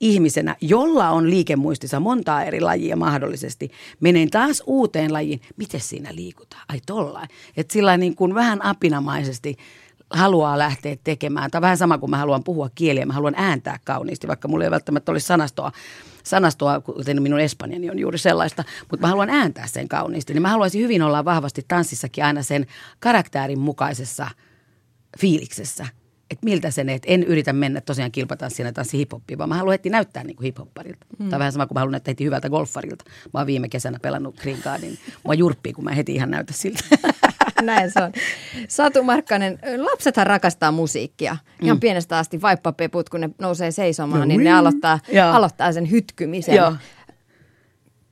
ihmisenä, 0.00 0.56
jolla 0.60 1.10
on 1.10 1.30
liikemuistissa 1.30 2.00
montaa 2.00 2.44
eri 2.44 2.60
lajia 2.60 2.96
mahdollisesti, 2.96 3.70
menen 4.00 4.30
taas 4.30 4.62
uuteen 4.66 5.12
lajiin. 5.12 5.40
Miten 5.56 5.80
siinä 5.80 6.14
liikutaan? 6.14 6.64
Ai 6.68 6.80
tollain. 6.86 7.28
Että 7.56 7.72
sillä 7.72 7.96
niin 7.96 8.16
kuin 8.16 8.34
vähän 8.34 8.64
apinamaisesti 8.64 9.56
haluaa 10.10 10.58
lähteä 10.58 10.96
tekemään. 11.04 11.50
Tai 11.50 11.60
vähän 11.60 11.76
sama 11.76 11.98
kuin 11.98 12.10
mä 12.10 12.16
haluan 12.16 12.44
puhua 12.44 12.70
kieliä, 12.74 13.06
mä 13.06 13.12
haluan 13.12 13.34
ääntää 13.36 13.78
kauniisti, 13.84 14.28
vaikka 14.28 14.48
mulla 14.48 14.64
ei 14.64 14.70
välttämättä 14.70 15.12
olisi 15.12 15.26
sanastoa, 15.26 15.72
sanastoa 16.22 16.80
kuten 16.80 17.22
minun 17.22 17.40
espanjani 17.40 17.90
on 17.90 17.98
juuri 17.98 18.18
sellaista, 18.18 18.64
mutta 18.90 19.06
mä 19.06 19.10
haluan 19.10 19.30
ääntää 19.30 19.66
sen 19.66 19.88
kauniisti. 19.88 20.32
Niin 20.32 20.42
mä 20.42 20.48
haluaisin 20.48 20.82
hyvin 20.82 21.02
olla 21.02 21.24
vahvasti 21.24 21.64
tanssissakin 21.68 22.24
aina 22.24 22.42
sen 22.42 22.66
karakterin 23.00 23.58
mukaisessa 23.58 24.30
fiiliksessä. 25.20 25.86
Että 26.30 26.44
miltä 26.44 26.70
se 26.70 26.84
että 26.88 27.08
en 27.10 27.22
yritä 27.22 27.52
mennä 27.52 27.80
tosiaan 27.80 28.12
kilpatanssina 28.12 28.72
tanssi 28.72 28.98
hiphoppiin, 28.98 29.38
vaan 29.38 29.48
mä 29.48 29.56
haluan 29.56 29.72
heti 29.72 29.90
näyttää 29.90 30.24
niin 30.24 30.36
kuin 30.36 30.44
hiphopparilta. 30.44 31.06
Hmm. 31.18 31.28
Tai 31.28 31.38
vähän 31.38 31.52
sama 31.52 31.66
kuin 31.66 31.76
mä 31.76 31.80
haluan 31.80 31.92
näyttää 31.92 32.10
heti 32.10 32.24
hyvältä 32.24 32.50
golfarilta. 32.50 33.04
Mä 33.34 33.40
oon 33.40 33.46
viime 33.46 33.68
kesänä 33.68 33.98
pelannut 34.02 34.36
Green 34.36 34.62
Cardin. 34.62 34.98
Mua 35.24 35.34
jurppii, 35.34 35.72
kun 35.72 35.84
mä 35.84 35.90
heti 35.90 36.14
ihan 36.14 36.30
näytä 36.30 36.52
siltä. 36.52 36.84
Näin 37.62 37.90
se 37.90 38.02
on. 38.02 38.12
Satu 38.68 39.02
Markkanen, 39.02 39.58
lapsethan 39.76 40.26
rakastaa 40.26 40.72
musiikkia. 40.72 41.36
Ihan 41.62 41.76
mm. 41.76 41.80
pienestä 41.80 42.18
asti 42.18 42.42
vaippapeput, 42.42 43.08
kun 43.08 43.20
ne 43.20 43.30
nousee 43.38 43.70
seisomaan, 43.70 44.20
no, 44.20 44.26
niin 44.26 44.44
ne 44.44 44.52
aloittaa, 44.52 44.98
aloittaa 45.32 45.72
sen 45.72 45.90
hytkymisen. 45.90 46.54
Joo. 46.54 46.72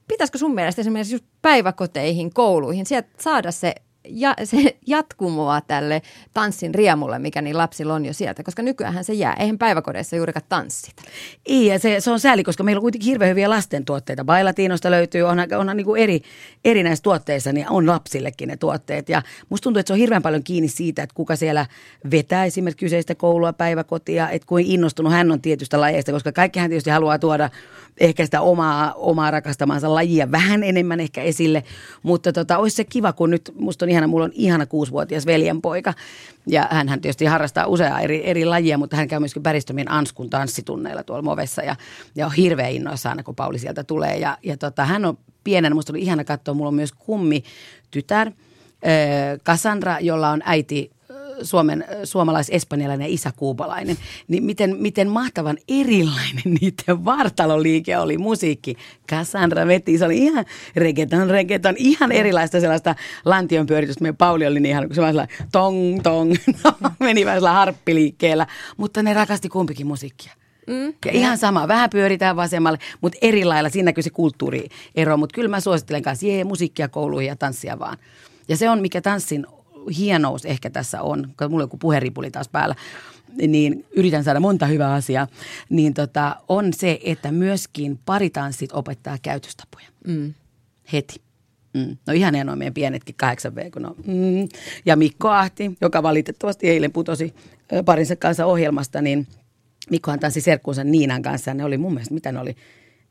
Pitäisikö 0.09 0.38
sun 0.38 0.55
mielestä 0.55 0.81
esimerkiksi 0.81 1.14
just 1.14 1.24
päiväkoteihin, 1.42 2.35
kouluihin, 2.35 2.87
sieltä 2.87 3.09
saada 3.18 3.53
se 3.53 3.74
ja, 4.04 4.34
se 4.44 4.76
jatkumoa 4.87 5.61
tälle 5.61 6.02
tanssin 6.34 6.74
riemulle, 6.74 7.18
mikä 7.18 7.42
niin 7.42 7.58
lapsilla 7.58 7.94
on 7.94 8.04
jo 8.04 8.12
sieltä, 8.12 8.42
koska 8.42 8.62
nykyään 8.62 9.04
se 9.04 9.12
jää. 9.12 9.37
Eihän 9.38 9.58
päiväkodeissa 9.58 10.16
juurikaan 10.16 10.46
tanssita. 10.48 11.02
Ei, 11.46 11.66
ja 11.66 11.78
se, 11.78 12.00
se 12.00 12.11
on 12.11 12.20
sääli, 12.20 12.44
koska 12.44 12.62
meillä 12.62 12.78
on 12.78 12.82
kuitenkin 12.82 13.06
hirveän 13.11 13.30
hyviä 13.30 13.50
lasten 13.50 13.84
tuotteita. 13.84 14.24
Bailatiinosta 14.24 14.90
löytyy, 14.90 15.22
on, 15.22 15.38
on, 15.58 15.76
niin 15.76 15.84
kuin 15.84 16.02
eri, 16.02 16.20
eri 16.64 16.82
näissä 16.82 17.02
tuotteissa, 17.02 17.52
niin 17.52 17.70
on 17.70 17.87
lapsillekin 17.87 18.48
ne 18.48 18.56
tuotteet. 18.56 19.08
Ja 19.08 19.22
musta 19.48 19.62
tuntuu, 19.62 19.80
että 19.80 19.88
se 19.88 19.92
on 19.92 19.98
hirveän 19.98 20.22
paljon 20.22 20.42
kiinni 20.42 20.68
siitä, 20.68 21.02
että 21.02 21.14
kuka 21.14 21.37
siellä 21.37 21.66
vetää 22.11 22.44
esimerkiksi 22.44 22.84
kyseistä 22.84 23.14
koulua, 23.14 23.52
päiväkotia, 23.52 24.30
että 24.30 24.46
kuin 24.46 24.66
innostunut 24.66 25.12
hän 25.12 25.32
on 25.32 25.40
tietystä 25.40 25.80
lajeista, 25.80 26.12
koska 26.12 26.32
kaikki 26.32 26.58
hän 26.58 26.70
tietysti 26.70 26.90
haluaa 26.90 27.18
tuoda 27.18 27.50
ehkä 28.00 28.24
sitä 28.24 28.40
omaa, 28.40 28.92
omaa 28.92 29.30
rakastamansa 29.30 29.94
lajia 29.94 30.30
vähän 30.30 30.62
enemmän 30.62 31.00
ehkä 31.00 31.22
esille. 31.22 31.64
Mutta 32.02 32.32
tota, 32.32 32.58
olisi 32.58 32.76
se 32.76 32.84
kiva, 32.84 33.12
kun 33.12 33.30
nyt 33.30 33.52
musta 33.58 33.87
on 33.88 33.92
ihana, 33.92 34.07
mulla 34.07 34.24
on 34.24 34.33
ihana 34.35 34.66
kuusivuotias 34.66 35.27
veljenpoika. 35.27 35.94
Ja 36.46 36.68
hän 36.70 37.01
tietysti 37.01 37.24
harrastaa 37.24 37.66
useaa 37.66 38.01
eri, 38.01 38.27
eri 38.27 38.44
lajia, 38.44 38.79
mutta 38.79 38.96
hän 38.96 39.09
käy 39.09 39.18
myöskin 39.18 39.42
Päristömin 39.42 39.90
Anskun 39.90 40.31
tanssitunneilla 40.31 41.03
tuolla 41.03 41.22
Movessa. 41.22 41.62
Ja, 41.62 41.77
ja 42.14 42.27
on 42.27 42.33
hirveän 42.33 42.72
innoissaan 42.72 43.12
aina, 43.12 43.22
kun 43.22 43.37
Pauli 43.37 43.59
sieltä 43.59 43.85
tulee. 43.85 44.18
Ja, 44.18 44.38
ja 44.42 44.57
tota, 44.57 44.85
hän 44.85 45.05
on 45.05 45.18
pienenä, 45.44 45.74
musta 45.74 45.92
oli 45.92 46.01
ihana 46.01 46.24
katsoa, 46.24 46.55
mulla 46.55 46.68
on 46.68 46.74
myös 46.74 46.92
kummi 46.92 47.42
tytär, 47.90 48.33
Cassandra, 49.44 50.01
jolla 50.01 50.31
on 50.31 50.42
äiti 50.44 50.90
Suomen, 51.42 51.85
suomalais-espanjalainen 52.05 53.05
ja 53.05 53.14
isä 53.14 53.33
kuubalainen, 53.37 53.96
niin 54.29 54.44
miten, 54.44 54.77
miten 54.77 55.09
mahtavan 55.09 55.59
erilainen 55.68 56.55
niiden 56.61 57.05
vartaloliike 57.05 57.98
oli 57.98 58.18
musiikki. 58.18 58.77
Cassandra 59.11 59.66
veti, 59.66 59.98
se 59.98 60.05
oli 60.05 60.18
ihan 60.18 60.44
reggaeton, 60.77 61.31
reggaeton, 61.31 61.74
ihan 61.79 62.12
erilaista 62.12 62.61
sellaista 62.61 62.94
lantion 63.24 63.66
pyöritystä. 63.66 64.03
Meidän 64.03 64.16
Pauli 64.16 64.46
oli 64.46 64.61
niin 64.61 64.70
ihan, 64.70 64.87
kun 64.87 64.94
se 64.94 65.03
vaan 65.03 65.29
tong, 65.53 66.03
tong, 66.03 66.35
no, 66.64 66.90
meni 67.01 67.27
vähän 67.27 67.42
harppiliikkeellä, 67.42 68.46
mutta 68.77 69.03
ne 69.03 69.14
rakasti 69.14 69.48
kumpikin 69.48 69.87
musiikkia. 69.87 70.33
Mm. 70.68 70.94
Ja 71.05 71.12
ihan 71.12 71.38
sama, 71.38 71.68
vähän 71.68 71.90
pyöritään 71.90 72.37
vasemmalle, 72.37 72.79
mutta 73.01 73.18
eri 73.22 73.44
lailla, 73.44 73.68
siinä 73.68 73.85
näkyy 73.85 74.03
se 74.03 74.11
kulttuuriero. 74.11 75.16
Mutta 75.16 75.35
kyllä 75.35 75.48
mä 75.48 75.61
suosittelen 75.61 76.03
kanssa, 76.03 76.27
jee, 76.27 76.44
musiikkia 76.44 76.88
kouluihin 76.88 77.29
ja 77.29 77.37
tanssia 77.37 77.79
vaan. 77.79 77.98
Ja 78.48 78.57
se 78.57 78.70
on, 78.70 78.81
mikä 78.81 79.01
tanssin 79.01 79.46
hienous 79.88 80.44
ehkä 80.44 80.70
tässä 80.70 81.03
on, 81.03 81.29
kun 81.38 81.51
mulla 81.51 81.62
on 81.62 81.64
joku 81.64 81.77
puheripuli 81.77 82.31
taas 82.31 82.48
päällä, 82.48 82.74
niin 83.46 83.87
yritän 83.96 84.24
saada 84.24 84.40
monta 84.40 84.66
hyvää 84.66 84.92
asiaa, 84.92 85.27
niin 85.68 85.94
tota, 85.94 86.37
on 86.48 86.72
se, 86.72 87.01
että 87.05 87.33
myöskin 87.33 87.98
paritanssit 88.07 88.72
opettaa 88.72 89.18
käytöstapoja. 89.22 89.87
Mm. 90.07 90.35
Heti. 90.92 91.20
Mm. 91.74 91.96
No 92.07 92.12
ihan 92.12 92.35
hienoa 92.35 92.57
meidän 92.57 92.74
pienetkin 92.74 93.14
8V, 93.22 93.70
kun 93.70 93.87
on. 93.87 93.94
Mm. 94.07 94.48
Ja 94.87 94.96
Mikko 94.96 95.29
Ahti, 95.29 95.77
joka 95.81 96.03
valitettavasti 96.03 96.68
eilen 96.68 96.92
putosi 96.92 97.35
parinsa 97.85 98.16
kanssa 98.16 98.46
ohjelmasta, 98.46 99.03
niin 99.03 99.27
Mikkohan 99.90 100.20
tanssi 100.20 100.40
serkkuunsa 100.40 100.85
Niinan 100.85 101.22
kanssa. 101.22 101.55
Ne 101.55 101.64
oli 101.64 101.79
mun 101.79 101.92
mielestä, 101.92 102.14
mitä 102.14 102.33
ne 102.33 102.40
oli, 102.40 102.57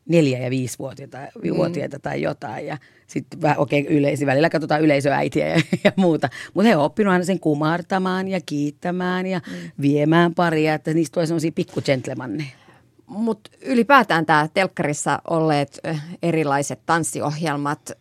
neljä- 0.08 0.39
ja 0.39 0.50
viisivuotiaita 0.50 1.98
mm. 1.98 2.02
tai 2.02 2.22
jotain. 2.22 2.65
Ja 2.65 2.78
sitten 3.08 3.41
vähän 3.41 3.58
okei 3.58 3.82
okay, 3.82 3.98
yleisi, 3.98 4.26
välillä 4.26 4.50
katsotaan 4.50 4.82
yleisöäitiä 4.82 5.48
ja, 5.48 5.62
ja 5.84 5.91
muuta. 5.96 6.30
Mutta 6.54 6.67
he 6.67 6.76
on 6.76 6.84
oppinut 6.84 7.12
aina 7.13 7.26
sen 7.26 7.39
kumartamaan 7.39 8.28
ja 8.28 8.39
kiittämään 8.46 9.26
ja 9.26 9.41
mm. 9.48 9.72
viemään 9.82 10.36
paria, 10.36 10.74
että 10.74 10.93
niistä 10.93 11.13
tulee 11.13 11.26
sellaisia 11.26 11.52
pikku. 11.52 11.82
Mutta 13.08 13.50
ylipäätään 13.62 14.26
tämä 14.26 14.48
telkkarissa 14.54 15.22
olleet 15.30 15.80
erilaiset 16.24 16.80
tanssiohjelmat, 16.86 17.91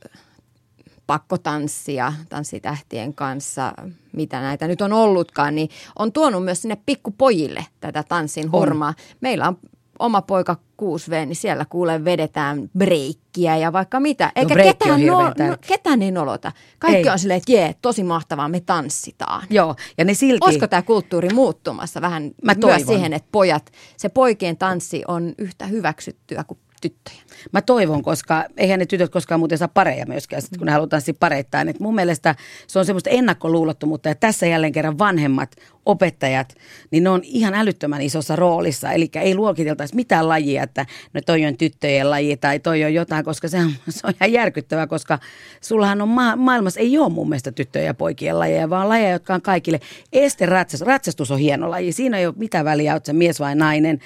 pakkotanssia 1.07 2.13
tanssitähtien 2.29 3.15
kanssa, 3.15 3.73
mitä 4.13 4.41
näitä 4.41 4.69
nyt 4.69 4.81
on 4.81 4.93
ollutkaan, 4.93 5.55
niin 5.55 5.69
on 5.99 6.13
tuonut 6.13 6.45
myös 6.45 6.63
sinne 6.63 6.77
pikkupojille 6.87 7.67
tätä 7.81 8.05
tanssin 8.09 8.49
hormaa. 8.49 8.95
Meillä 9.21 9.49
on 9.49 9.59
oma 9.99 10.23
poika 10.23 10.57
6V, 10.83 11.27
niin 11.27 11.37
siellä 11.37 11.65
kuulee 11.65 12.05
vedetään 12.05 12.71
breikkiä 12.79 13.57
ja 13.57 13.73
vaikka 13.73 14.01
mitä. 14.01 14.33
Eikä 14.37 14.55
no, 14.55 14.63
ketään, 14.63 15.07
no, 15.07 15.23
no, 15.23 15.57
ketään 15.69 16.03
ei 16.03 16.11
nolota. 16.11 16.53
Kaikki 16.79 17.09
ei. 17.09 17.13
on 17.13 17.19
silleen, 17.19 17.39
että 17.39 17.53
jee, 17.53 17.75
tosi 17.83 18.03
mahtavaa, 18.03 18.49
me 18.49 18.61
tanssitaan. 18.61 19.47
Joo, 19.51 19.77
ja 19.99 20.05
ne 20.05 20.15
silti... 20.15 20.39
Olisiko 20.41 20.67
tämä 20.67 20.83
kulttuuri 20.83 21.29
muuttumassa 21.35 22.01
vähän 22.01 22.23
Mä 22.23 22.53
myös 22.55 22.61
toivon. 22.61 22.87
siihen, 22.87 23.13
että 23.13 23.29
pojat, 23.33 23.73
se 23.97 24.09
poikien 24.09 24.57
tanssi 24.57 25.03
on 25.09 25.35
yhtä 25.39 25.67
hyväksyttyä 25.67 26.45
kuin 26.45 26.59
tyttöjä. 26.81 27.23
Mä 27.53 27.63
toivon, 27.63 28.03
koska 28.03 28.45
eihän 28.57 28.79
ne 28.79 28.87
tytöt 28.87 29.11
koskaan 29.11 29.41
muuten 29.41 29.59
saa 29.59 29.69
pareja 29.69 30.07
myöskään, 30.07 30.43
sit, 30.43 30.57
kun 30.57 30.67
ne 30.67 30.73
halutaan 30.73 31.03
pareittain. 31.21 31.69
Et 31.69 31.81
mun 31.81 31.95
mielestä 31.95 32.35
se 32.67 32.79
on 32.79 32.87
semmoista 32.87 33.11
ennakkoluulottomuutta 33.11 34.09
ja 34.09 34.15
tässä 34.15 34.47
jälleen 34.47 34.73
kerran 34.73 34.99
vanhemmat 34.99 35.57
opettajat, 35.87 36.55
niin 36.91 37.05
ne 37.05 37.11
on 37.11 37.21
ihan 37.25 37.55
älyttömän 37.55 38.03
isossa 38.03 38.37
roolissa. 38.37 38.93
Eli 38.93 39.11
ei 39.15 39.35
luokiteltaisi 39.35 39.95
mitään 39.95 40.29
lajia, 40.29 40.63
että 40.63 40.87
no 41.13 41.21
toi 41.27 41.47
on 41.47 41.57
tyttöjen 41.57 42.11
laji 42.11 42.37
tai 42.37 42.59
toi 42.59 42.85
on 42.85 42.95
jotain, 42.95 43.25
koska 43.25 43.49
se 43.49 43.59
on, 43.59 43.71
se 43.89 44.01
on 44.07 44.13
ihan 44.21 44.33
järkyttävää, 44.33 44.87
koska 44.87 45.19
sullahan 45.61 46.03
on 46.03 46.09
ma- 46.09 46.37
maailmassa, 46.37 46.81
ei 46.81 46.99
ole 46.99 47.13
mun 47.13 47.29
mielestä 47.29 47.53
tyttöjen 47.53 47.87
ja 47.87 47.95
poikien 47.95 48.39
lajeja, 48.39 48.71
vaan 48.71 48.89
lajeja, 48.89 49.11
jotka 49.11 49.35
on 49.35 49.43
kaikille. 49.43 49.81
Este 50.13 50.47
ratsastus, 50.47 50.87
ratsastus 50.87 51.31
on 51.31 51.39
hieno 51.39 51.71
laji. 51.71 51.93
Siinä 51.93 52.19
ei 52.19 52.27
ole 52.27 52.35
mitään 52.39 52.65
väliä, 52.65 52.95
oot 52.95 53.07
mies 53.13 53.41
vai 53.41 53.55
nainen, 53.55 53.99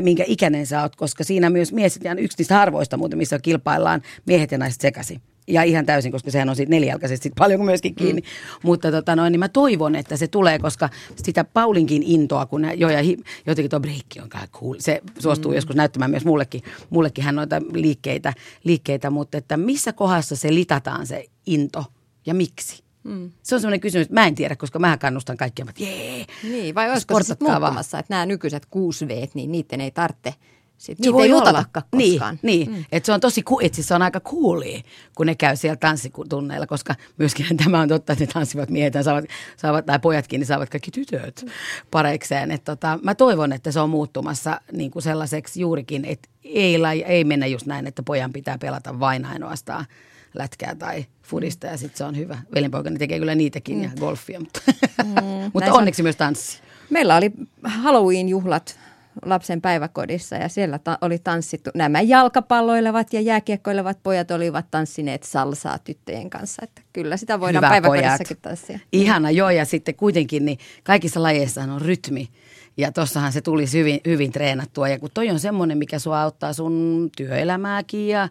minkä 0.00 0.24
ikäinen 0.26 0.66
sä 0.66 0.82
oot, 0.82 0.96
koska 0.96 1.24
siinä 1.24 1.50
myös 1.50 1.72
mies, 1.72 2.00
ja 2.04 2.14
yksi 2.14 2.38
niistä 2.38 2.54
harvoista 2.54 2.96
muuten, 2.96 3.18
missä 3.18 3.38
kilpaillaan 3.38 4.02
miehet 4.26 4.52
ja 4.52 4.58
naiset 4.58 4.80
sekaisin 4.80 5.20
ja 5.48 5.62
ihan 5.62 5.86
täysin, 5.86 6.12
koska 6.12 6.30
sehän 6.30 6.48
on 6.48 6.56
siitä 6.56 6.70
nelijalkaisesti 6.70 7.22
sit 7.22 7.32
paljon 7.38 7.64
myöskin 7.64 7.94
kiinni. 7.94 8.20
Mm. 8.20 8.26
Mutta 8.62 8.90
tota 8.90 9.16
noin, 9.16 9.32
niin 9.32 9.40
mä 9.40 9.48
toivon, 9.48 9.94
että 9.94 10.16
se 10.16 10.28
tulee, 10.28 10.58
koska 10.58 10.88
sitä 11.16 11.44
Paulinkin 11.44 12.02
intoa, 12.02 12.46
kun 12.46 12.62
ne, 12.62 12.74
jo 12.74 12.88
ja 12.88 13.02
hi, 13.02 13.16
jotenkin 13.46 13.70
tuo 13.70 13.80
breikki 13.80 14.20
on 14.20 14.28
cool. 14.52 14.74
Se 14.78 15.02
suostuu 15.18 15.50
mm. 15.50 15.54
joskus 15.54 15.76
näyttämään 15.76 16.10
myös 16.10 16.24
mullekin, 16.24 16.62
mullekin 16.90 17.24
hän 17.24 17.34
noita 17.34 17.62
liikkeitä, 17.72 18.32
liikkeitä, 18.64 19.10
mutta 19.10 19.38
että 19.38 19.56
missä 19.56 19.92
kohdassa 19.92 20.36
se 20.36 20.54
litataan 20.54 21.06
se 21.06 21.24
into 21.46 21.84
ja 22.26 22.34
miksi? 22.34 22.82
Mm. 23.04 23.30
Se 23.42 23.54
on 23.54 23.60
sellainen 23.60 23.80
kysymys, 23.80 24.04
että 24.04 24.14
mä 24.14 24.26
en 24.26 24.34
tiedä, 24.34 24.56
koska 24.56 24.78
mä 24.78 24.96
kannustan 24.96 25.36
kaikkia, 25.36 25.66
että 25.68 25.84
jee. 25.84 26.24
Niin, 26.42 26.74
vai 26.74 26.90
olisiko 26.90 27.18
se 27.18 27.26
sitten 27.26 27.48
että 27.82 28.04
nämä 28.08 28.26
nykyiset 28.26 28.66
6 28.66 29.08
v 29.08 29.10
niin 29.34 29.52
niiden 29.52 29.80
ei 29.80 29.90
tarvitse 29.90 30.34
sitten 30.78 31.12
niitä 31.12 31.24
ei 31.24 31.32
lutatakaan 31.32 31.84
koskaan. 31.90 32.38
Niin, 32.42 32.68
niin. 32.68 32.78
Mm. 32.78 32.84
että 32.92 33.06
se 33.06 33.12
on 33.12 33.20
tosi, 33.20 33.44
itse 33.62 33.76
siis 33.76 33.88
se 33.88 33.94
on 33.94 34.02
aika 34.02 34.20
coolia, 34.20 34.80
kun 35.14 35.26
ne 35.26 35.34
käy 35.34 35.56
siellä 35.56 35.76
tanssitunneilla, 35.76 36.66
koska 36.66 36.94
myöskin 37.16 37.56
tämä 37.64 37.80
on 37.80 37.88
totta, 37.88 38.12
että 38.12 38.24
ne 38.24 38.32
tanssivat 38.32 38.70
miehet 38.70 38.94
ja 38.94 39.02
saavat, 39.02 39.24
saavat, 39.56 39.86
tai 39.86 39.98
pojatkin, 39.98 40.40
niin 40.40 40.46
saavat 40.46 40.70
kaikki 40.70 40.90
tytöt 40.90 41.42
mm. 41.44 41.50
pareikseen. 41.90 42.50
Että 42.50 42.72
tota, 42.72 42.98
mä 43.02 43.14
toivon, 43.14 43.52
että 43.52 43.72
se 43.72 43.80
on 43.80 43.90
muuttumassa 43.90 44.60
niin 44.72 44.90
kuin 44.90 45.02
sellaiseksi 45.02 45.60
juurikin, 45.60 46.04
että 46.04 46.28
ei, 46.44 46.76
ei 47.06 47.24
mennä 47.24 47.46
just 47.46 47.66
näin, 47.66 47.86
että 47.86 48.02
pojan 48.02 48.32
pitää 48.32 48.58
pelata 48.58 49.00
vain 49.00 49.24
ainoastaan 49.24 49.86
lätkää 50.34 50.74
tai 50.74 51.06
fudista 51.22 51.66
ja 51.66 51.76
sitten 51.76 51.98
se 51.98 52.04
on 52.04 52.16
hyvä. 52.16 52.38
Velinpoikani 52.54 52.98
tekee 52.98 53.18
kyllä 53.18 53.34
niitäkin 53.34 53.76
mm. 53.76 53.82
ja 53.82 53.90
golfia, 54.00 54.40
mutta, 54.40 54.60
mm. 55.04 55.50
mutta 55.54 55.72
onneksi 55.72 56.02
on. 56.02 56.04
myös 56.04 56.16
tanssi. 56.16 56.62
Meillä 56.90 57.16
oli 57.16 57.32
Halloween-juhlat 57.64 58.78
lapsen 59.24 59.60
päiväkodissa 59.60 60.36
ja 60.36 60.48
siellä 60.48 60.78
ta- 60.78 60.98
oli 61.00 61.18
tanssittu. 61.18 61.70
Nämä 61.74 62.00
jalkapalloilevat 62.00 63.12
ja 63.12 63.20
jääkiekkoilevat 63.20 63.98
pojat 64.02 64.30
olivat 64.30 64.66
tanssineet 64.70 65.22
salsaa 65.22 65.78
tyttöjen 65.78 66.30
kanssa. 66.30 66.62
Että 66.64 66.82
kyllä 66.92 67.16
sitä 67.16 67.40
voidaan 67.40 67.64
Hyvä 67.64 67.68
päiväkodissakin 67.70 68.26
pojat. 68.26 68.42
tanssia. 68.42 68.78
Ihana, 68.92 69.30
joo 69.30 69.50
ja 69.50 69.64
sitten 69.64 69.94
kuitenkin 69.94 70.44
niin 70.44 70.58
kaikissa 70.84 71.22
lajeissa 71.22 71.62
on 71.62 71.80
rytmi. 71.80 72.28
Ja 72.76 72.92
tossahan 72.92 73.32
se 73.32 73.40
tulisi 73.40 73.78
hyvin, 73.78 74.00
hyvin 74.06 74.32
treenattua. 74.32 74.88
Ja 74.88 74.98
kun 74.98 75.10
toi 75.14 75.30
on 75.30 75.40
semmoinen, 75.40 75.78
mikä 75.78 75.98
sua 75.98 76.22
auttaa 76.22 76.52
sun 76.52 77.08
työelämääkin 77.16 78.08
ja 78.08 78.28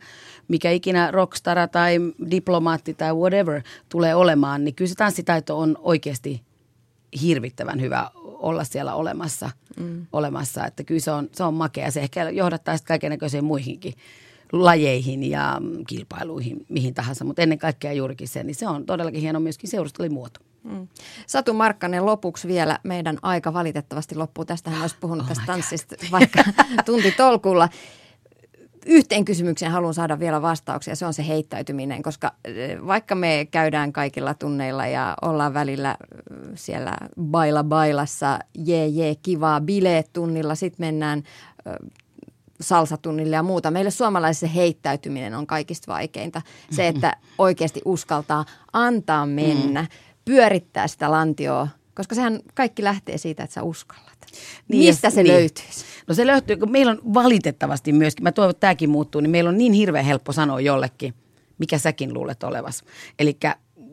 mikä 0.47 0.71
ikinä 0.71 1.11
rockstara 1.11 1.67
tai 1.67 1.97
diplomaatti 2.31 2.93
tai 2.93 3.13
whatever 3.13 3.61
tulee 3.89 4.15
olemaan, 4.15 4.63
niin 4.63 4.75
kyllä 4.75 4.89
se 4.89 4.95
tanssitaito 4.95 5.59
on 5.59 5.77
oikeasti 5.81 6.41
hirvittävän 7.21 7.81
hyvä 7.81 8.11
olla 8.23 8.63
siellä 8.63 8.95
olemassa. 8.95 9.49
Mm. 9.79 10.05
olemassa. 10.13 10.65
Että 10.65 10.83
kyllä 10.83 11.01
se 11.01 11.11
on, 11.11 11.29
se 11.31 11.43
on 11.43 11.53
makea. 11.53 11.91
Se 11.91 12.01
ehkä 12.01 12.29
johdattaa 12.29 12.77
sitten 12.77 12.99
kaikenlaisiin 12.99 13.43
muihinkin 13.43 13.93
lajeihin 14.51 15.23
ja 15.23 15.61
kilpailuihin, 15.87 16.65
mihin 16.69 16.93
tahansa. 16.93 17.25
Mutta 17.25 17.41
ennen 17.41 17.59
kaikkea 17.59 17.93
juurikin 17.93 18.27
se, 18.27 18.43
niin 18.43 18.55
se 18.55 18.67
on 18.67 18.85
todellakin 18.85 19.21
hieno 19.21 19.39
myöskin 19.39 19.69
seurustelimuoto. 19.69 20.39
Mm. 20.63 20.87
Satu 21.27 21.53
Markkanen 21.53 22.05
lopuksi 22.05 22.47
vielä. 22.47 22.79
Meidän 22.83 23.17
aika 23.21 23.53
valitettavasti 23.53 24.15
loppuu. 24.15 24.45
Tästähän 24.45 24.81
olisi 24.81 24.95
puhunut 24.99 25.23
oh 25.23 25.27
tästä 25.27 25.43
tanssista 25.45 25.95
vaikka 26.11 26.43
tunti 26.85 27.11
tolkulla 27.11 27.69
yhteen 28.87 29.25
kysymykseen 29.25 29.71
haluan 29.71 29.93
saada 29.93 30.19
vielä 30.19 30.41
vastauksia, 30.41 30.95
se 30.95 31.05
on 31.05 31.13
se 31.13 31.27
heittäytyminen, 31.27 32.03
koska 32.03 32.31
eh, 32.45 32.77
vaikka 32.87 33.15
me 33.15 33.47
käydään 33.51 33.93
kaikilla 33.93 34.33
tunneilla 34.33 34.87
ja 34.87 35.15
ollaan 35.21 35.53
välillä 35.53 35.91
eh, 35.91 36.37
siellä 36.55 36.97
baila 37.21 37.63
bailassa, 37.63 38.39
jee 38.57 38.87
jee, 38.87 39.15
kivaa, 39.15 39.61
bileet 39.61 40.09
tunnilla, 40.13 40.55
sitten 40.55 40.85
mennään 40.85 41.23
eh, 41.65 41.89
salsatunnille 42.61 43.35
ja 43.35 43.43
muuta. 43.43 43.71
Meille 43.71 43.91
suomalaisille 43.91 44.55
heittäytyminen 44.55 45.35
on 45.35 45.47
kaikista 45.47 45.91
vaikeinta. 45.91 46.41
Se, 46.71 46.87
että 46.87 47.17
oikeasti 47.37 47.81
uskaltaa 47.85 48.45
antaa 48.73 49.25
mennä, 49.25 49.81
mm. 49.81 49.87
pyörittää 50.25 50.87
sitä 50.87 51.11
lantioa, 51.11 51.67
koska 51.97 52.15
sehän 52.15 52.39
kaikki 52.53 52.83
lähtee 52.83 53.17
siitä, 53.17 53.43
että 53.43 53.53
sä 53.53 53.63
uskallat. 53.63 54.17
Niin, 54.67 54.89
Mistä 54.89 55.09
se 55.09 55.23
niin. 55.23 55.33
löytyisi? 55.33 55.85
No 56.07 56.13
se 56.13 56.27
löytyy, 56.27 56.57
kun 56.57 56.71
meillä 56.71 56.91
on 56.91 57.13
valitettavasti 57.13 57.91
myöskin, 57.91 58.23
mä 58.23 58.31
toivon, 58.31 58.49
että 58.49 58.59
tämäkin 58.59 58.89
muuttuu, 58.89 59.21
niin 59.21 59.31
meillä 59.31 59.49
on 59.49 59.57
niin 59.57 59.73
hirveän 59.73 60.05
helppo 60.05 60.31
sanoa 60.31 60.61
jollekin, 60.61 61.13
mikä 61.57 61.77
säkin 61.77 62.13
luulet 62.13 62.43
olevas. 62.43 62.83
Eli 63.19 63.37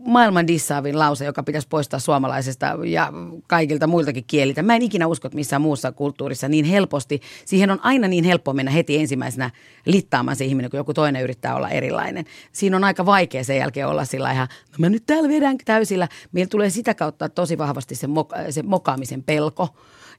maailman 0.05 0.47
dissaavin 0.47 0.99
lause, 0.99 1.25
joka 1.25 1.43
pitäisi 1.43 1.69
poistaa 1.69 2.01
suomalaisesta 2.01 2.67
ja 2.85 3.13
kaikilta 3.47 3.87
muiltakin 3.87 4.25
kieliltä. 4.27 4.63
Mä 4.63 4.77
en 4.77 4.83
ikinä 4.83 5.07
usko, 5.07 5.29
että 5.29 5.37
missään 5.37 5.63
muussa 5.63 5.93
kulttuurissa 5.93 6.49
niin 6.49 6.65
helposti. 6.65 7.21
Siihen 7.45 7.71
on 7.71 7.81
aina 7.83 8.09
niin 8.09 8.25
helppo 8.25 8.53
mennä 8.53 8.71
heti 8.71 8.99
ensimmäisenä 8.99 9.51
littaamaan 9.87 10.37
se 10.37 10.45
ihminen, 10.45 10.71
kun 10.71 10.79
joku 10.79 10.95
toinen 10.95 11.23
yrittää 11.23 11.57
olla 11.57 11.71
erilainen. 11.71 12.25
Siinä 12.53 12.77
on 12.77 12.85
aika 12.85 13.07
vaikea 13.07 13.45
sen 13.45 13.57
jälkeen 13.57 13.87
olla 13.87 14.05
sillä 14.05 14.33
ihan, 14.33 14.49
no 14.71 14.75
mä 14.79 14.89
nyt 14.89 15.07
täällä 15.07 15.29
vedän 15.29 15.57
täysillä. 15.65 16.09
Meillä 16.33 16.49
tulee 16.49 16.71
sitä 16.71 16.95
kautta 16.95 17.29
tosi 17.29 17.59
vahvasti 17.59 17.95
se, 17.95 18.07
moka- 18.07 18.53
se 18.53 18.63
mokaamisen 18.63 19.23
pelko 19.23 19.69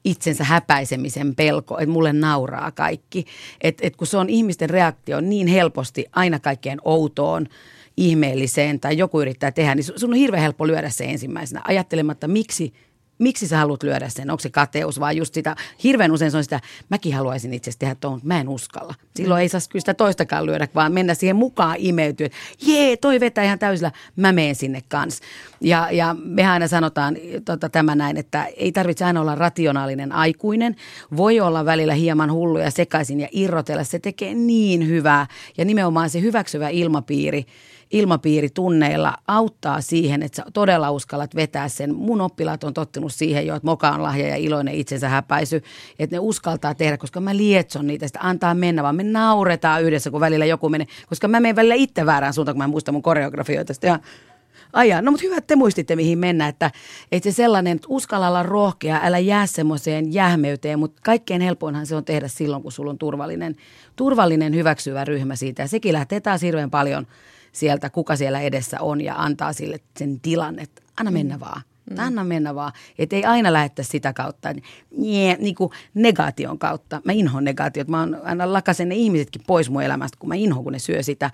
itsensä 0.05 0.43
häpäisemisen 0.43 1.35
pelko, 1.35 1.77
että 1.79 1.91
mulle 1.91 2.13
nauraa 2.13 2.71
kaikki. 2.71 3.25
Että 3.61 3.87
et 3.87 3.95
kun 3.95 4.07
se 4.07 4.17
on 4.17 4.29
ihmisten 4.29 4.69
reaktio 4.69 5.21
niin 5.21 5.47
helposti 5.47 6.05
aina 6.11 6.39
kaikkeen 6.39 6.79
outoon, 6.85 7.47
ihmeelliseen 7.97 8.79
tai 8.79 8.97
joku 8.97 9.21
yrittää 9.21 9.51
tehdä, 9.51 9.75
niin 9.75 9.83
sun 9.83 10.09
on 10.09 10.15
hirveän 10.15 10.43
helppo 10.43 10.67
lyödä 10.67 10.89
se 10.89 11.05
ensimmäisenä 11.05 11.61
ajattelematta, 11.67 12.27
miksi 12.27 12.73
miksi 13.19 13.47
sä 13.47 13.57
haluat 13.57 13.83
lyödä 13.83 14.09
sen? 14.09 14.31
Onko 14.31 14.39
se 14.39 14.49
kateus 14.49 14.99
vai 14.99 15.17
just 15.17 15.33
sitä, 15.33 15.55
hirveän 15.83 16.11
usein 16.11 16.31
se 16.31 16.37
on 16.37 16.43
sitä, 16.43 16.61
mäkin 16.89 17.15
haluaisin 17.15 17.53
itse 17.53 17.69
asiassa 17.69 17.79
tehdä 17.79 17.95
tuon, 17.95 18.13
mutta 18.13 18.27
mä 18.27 18.39
en 18.39 18.49
uskalla. 18.49 18.95
Silloin 19.15 19.41
ei 19.41 19.49
saa 19.49 19.61
kyllä 19.69 19.81
sitä 19.81 19.93
toistakaan 19.93 20.45
lyödä, 20.45 20.67
vaan 20.75 20.91
mennä 20.91 21.13
siihen 21.13 21.35
mukaan 21.35 21.75
imeytyä, 21.79 22.29
jee, 22.67 22.97
toi 22.97 23.19
vetää 23.19 23.43
ihan 23.43 23.59
täysillä, 23.59 23.91
mä 24.15 24.31
menen 24.31 24.55
sinne 24.55 24.81
kanssa. 24.87 25.23
Ja, 25.61 25.87
ja 25.91 26.15
mehän 26.23 26.53
aina 26.53 26.67
sanotaan 26.67 27.17
tota, 27.45 27.69
tämä 27.69 27.95
näin, 27.95 28.17
että 28.17 28.45
ei 28.45 28.71
tarvitse 28.71 29.05
aina 29.05 29.21
olla 29.21 29.35
rationaalinen 29.35 30.11
aikuinen. 30.11 30.75
Voi 31.17 31.39
olla 31.39 31.65
välillä 31.65 31.93
hieman 31.93 32.31
hullu 32.31 32.57
ja 32.57 32.71
sekaisin 32.71 33.19
ja 33.19 33.27
irrotella. 33.31 33.83
Se 33.83 33.99
tekee 33.99 34.33
niin 34.33 34.87
hyvää 34.87 35.27
ja 35.57 35.65
nimenomaan 35.65 36.09
se 36.09 36.21
hyväksyvä 36.21 36.69
ilmapiiri– 36.69 37.45
ilmapiiri 37.91 38.49
tunneilla 38.49 39.13
auttaa 39.27 39.81
siihen, 39.81 40.23
että 40.23 40.35
sä 40.35 40.43
todella 40.53 40.91
uskallat 40.91 41.35
vetää 41.35 41.69
sen. 41.69 41.95
Mun 41.95 42.21
oppilaat 42.21 42.63
on 42.63 42.73
tottunut 42.73 43.13
siihen 43.13 43.47
jo, 43.47 43.55
että 43.55 43.67
moka 43.67 43.89
on 43.89 44.03
lahja 44.03 44.27
ja 44.27 44.35
iloinen 44.35 44.73
itsensä 44.73 45.09
häpäisy, 45.09 45.61
että 45.99 46.15
ne 46.15 46.19
uskaltaa 46.19 46.75
tehdä, 46.75 46.97
koska 46.97 47.19
mä 47.19 47.37
lietson 47.37 47.87
niitä, 47.87 48.07
sitä 48.07 48.19
antaa 48.21 48.53
mennä, 48.53 48.83
vaan 48.83 48.95
me 48.95 49.03
nauretaan 49.03 49.83
yhdessä, 49.83 50.11
kun 50.11 50.21
välillä 50.21 50.45
joku 50.45 50.69
menee, 50.69 50.87
koska 51.09 51.27
mä 51.27 51.39
menen 51.39 51.55
välillä 51.55 51.75
itse 51.75 52.05
väärään 52.05 52.33
suuntaan, 52.33 52.55
kun 52.55 52.59
mä 52.59 52.63
en 52.63 52.69
muista 52.69 52.91
mun 52.91 53.01
koreografioita. 53.01 53.73
Sitten 53.73 53.87
ihan. 53.87 54.01
No 55.01 55.11
mutta 55.11 55.23
hyvä, 55.23 55.37
että 55.37 55.47
te 55.47 55.55
muistitte 55.55 55.95
mihin 55.95 56.19
mennä, 56.19 56.47
että, 56.47 56.71
että 57.11 57.31
se 57.31 57.35
sellainen, 57.35 57.75
että 57.75 57.87
uskalla 57.89 58.27
olla 58.27 58.43
rohkea, 58.43 58.99
älä 59.03 59.19
jää 59.19 59.45
semmoiseen 59.45 60.13
jähmeyteen, 60.13 60.79
mutta 60.79 61.01
kaikkein 61.05 61.41
helpoinhan 61.41 61.85
se 61.85 61.95
on 61.95 62.05
tehdä 62.05 62.27
silloin, 62.27 62.63
kun 62.63 62.71
sulla 62.71 62.91
on 62.91 62.97
turvallinen, 62.97 63.55
turvallinen 63.95 64.55
hyväksyvä 64.55 65.05
ryhmä 65.05 65.35
siitä. 65.35 65.61
Ja 65.61 65.67
sekin 65.67 65.93
lähtee 65.93 66.19
taas 66.19 66.41
hirveän 66.41 66.71
paljon 66.71 67.07
sieltä, 67.55 67.89
kuka 67.89 68.15
siellä 68.15 68.41
edessä 68.41 68.81
on 68.81 69.01
ja 69.01 69.15
antaa 69.17 69.53
sille 69.53 69.79
sen 69.97 70.19
tilan, 70.19 70.59
että 70.59 70.81
anna 70.99 71.11
mennä 71.11 71.39
vaan. 71.39 71.61
Mm. 71.89 71.95
Anna 71.99 72.23
mennä 72.23 72.55
vaan. 72.55 72.71
Että 72.99 73.15
ei 73.15 73.25
aina 73.25 73.53
lähetä 73.53 73.83
sitä 73.83 74.13
kautta, 74.13 74.53
nie, 74.97 75.37
niin 75.39 75.55
kuin 75.55 75.71
negaation 75.93 76.59
kautta. 76.59 77.01
Mä 77.03 77.11
inhoan 77.11 77.43
negaatiot. 77.43 77.87
Mä 77.87 78.07
aina 78.23 78.53
lakasen 78.53 78.89
ne 78.89 78.95
ihmisetkin 78.95 79.41
pois 79.47 79.69
mun 79.69 79.81
elämästä, 79.81 80.17
kun 80.19 80.29
mä 80.29 80.35
inhoan, 80.35 80.63
kun 80.63 80.73
ne 80.73 80.79
syö 80.79 81.03
sitä, 81.03 81.31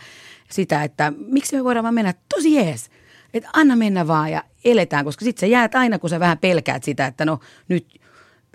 sitä 0.50 0.84
että 0.84 1.14
miksi 1.28 1.56
me 1.56 1.64
voidaan 1.64 1.84
vaan 1.84 1.94
mennä 1.94 2.14
tosi 2.36 2.54
jees. 2.54 2.90
Että 3.34 3.50
anna 3.54 3.76
mennä 3.76 4.08
vaan 4.08 4.32
ja 4.32 4.44
eletään, 4.66 5.06
koska 5.06 5.26
sitten 5.26 5.40
sä 5.40 5.46
jäät 5.46 5.76
aina, 5.76 6.00
kun 6.00 6.10
sä 6.10 6.20
vähän 6.20 6.38
pelkäät 6.38 6.84
sitä, 6.84 7.06
että 7.06 7.26
no 7.26 7.40
nyt 7.68 8.01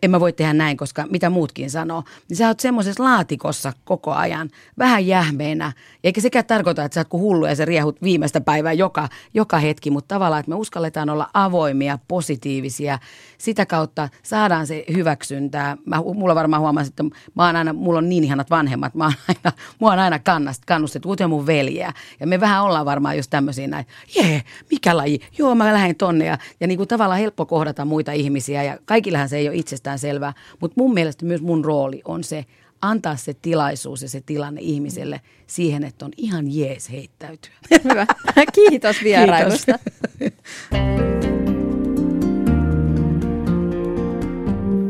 en 0.02 0.10
mä 0.10 0.20
voi 0.20 0.32
tehdä 0.32 0.52
näin, 0.52 0.76
koska 0.76 1.06
mitä 1.10 1.30
muutkin 1.30 1.70
sanoo, 1.70 2.02
niin 2.28 2.36
sä 2.36 2.48
oot 2.48 2.60
semmoisessa 2.60 3.04
laatikossa 3.04 3.72
koko 3.84 4.12
ajan, 4.12 4.50
vähän 4.78 5.06
jähmeenä. 5.06 5.72
Eikä 6.04 6.20
sekään 6.20 6.44
tarkoita, 6.44 6.84
että 6.84 6.94
sä 6.94 7.00
oot 7.00 7.08
kuin 7.08 7.20
hullu 7.20 7.46
ja 7.46 7.54
sä 7.54 7.64
riehut 7.64 8.02
viimeistä 8.02 8.40
päivää 8.40 8.72
joka, 8.72 9.08
joka 9.34 9.58
hetki, 9.58 9.90
mutta 9.90 10.14
tavallaan, 10.14 10.40
että 10.40 10.50
me 10.50 10.56
uskalletaan 10.56 11.10
olla 11.10 11.30
avoimia, 11.34 11.98
positiivisia. 12.08 12.98
Sitä 13.38 13.66
kautta 13.66 14.08
saadaan 14.22 14.66
se 14.66 14.84
hyväksyntää. 14.94 15.76
Mä, 15.86 15.96
mulla 16.14 16.34
varmaan 16.34 16.62
huomasin, 16.62 16.90
että 16.90 17.02
mä 17.34 17.46
oon 17.46 17.56
aina, 17.56 17.72
mulla 17.72 17.98
on 17.98 18.08
niin 18.08 18.24
ihanat 18.24 18.50
vanhemmat, 18.50 18.94
mä 18.94 19.04
oon 19.04 19.14
aina, 19.28 19.56
mua 19.80 19.92
on 19.92 19.98
aina 19.98 20.18
kannast, 20.18 20.62
kannustettu, 20.66 21.08
kuten 21.08 21.30
mun 21.30 21.46
veljeä. 21.46 21.92
Ja 22.20 22.26
me 22.26 22.40
vähän 22.40 22.62
ollaan 22.62 22.86
varmaan 22.86 23.16
just 23.16 23.30
tämmöisiä 23.30 23.66
näin, 23.66 23.86
jee, 24.16 24.42
mikä 24.70 24.96
laji? 24.96 25.20
Joo, 25.38 25.54
mä 25.54 25.72
lähden 25.72 25.96
tonne. 25.96 26.24
Ja, 26.24 26.38
ja 26.60 26.66
niin 26.66 26.78
kuin 26.78 26.88
tavallaan 26.88 27.20
helppo 27.20 27.46
kohdata 27.46 27.84
muita 27.84 28.12
ihmisiä 28.12 28.62
ja 28.62 28.78
kaikillähän 28.84 29.28
se 29.28 29.36
ei 29.36 29.48
ole 29.48 29.56
itsestä 29.56 29.85
itsestään 29.86 29.98
selvää, 29.98 30.34
mutta 30.60 30.74
mun 30.80 30.94
mielestä 30.94 31.24
myös 31.24 31.42
mun 31.42 31.64
rooli 31.64 32.02
on 32.04 32.24
se 32.24 32.44
antaa 32.82 33.16
se 33.16 33.34
tilaisuus 33.34 34.02
ja 34.02 34.08
se 34.08 34.20
tilanne 34.20 34.60
ihmiselle 34.60 35.20
siihen, 35.46 35.84
että 35.84 36.04
on 36.04 36.12
ihan 36.16 36.46
jees 36.48 36.90
heittäytyä. 36.90 37.52
Hyvä. 37.84 38.06
Kiitos 38.52 38.96
vierailusta. 39.04 39.78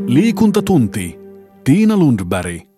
Liikuntatunti. 0.07 1.19
Tiina 1.63 1.97
Lundberg. 1.97 2.76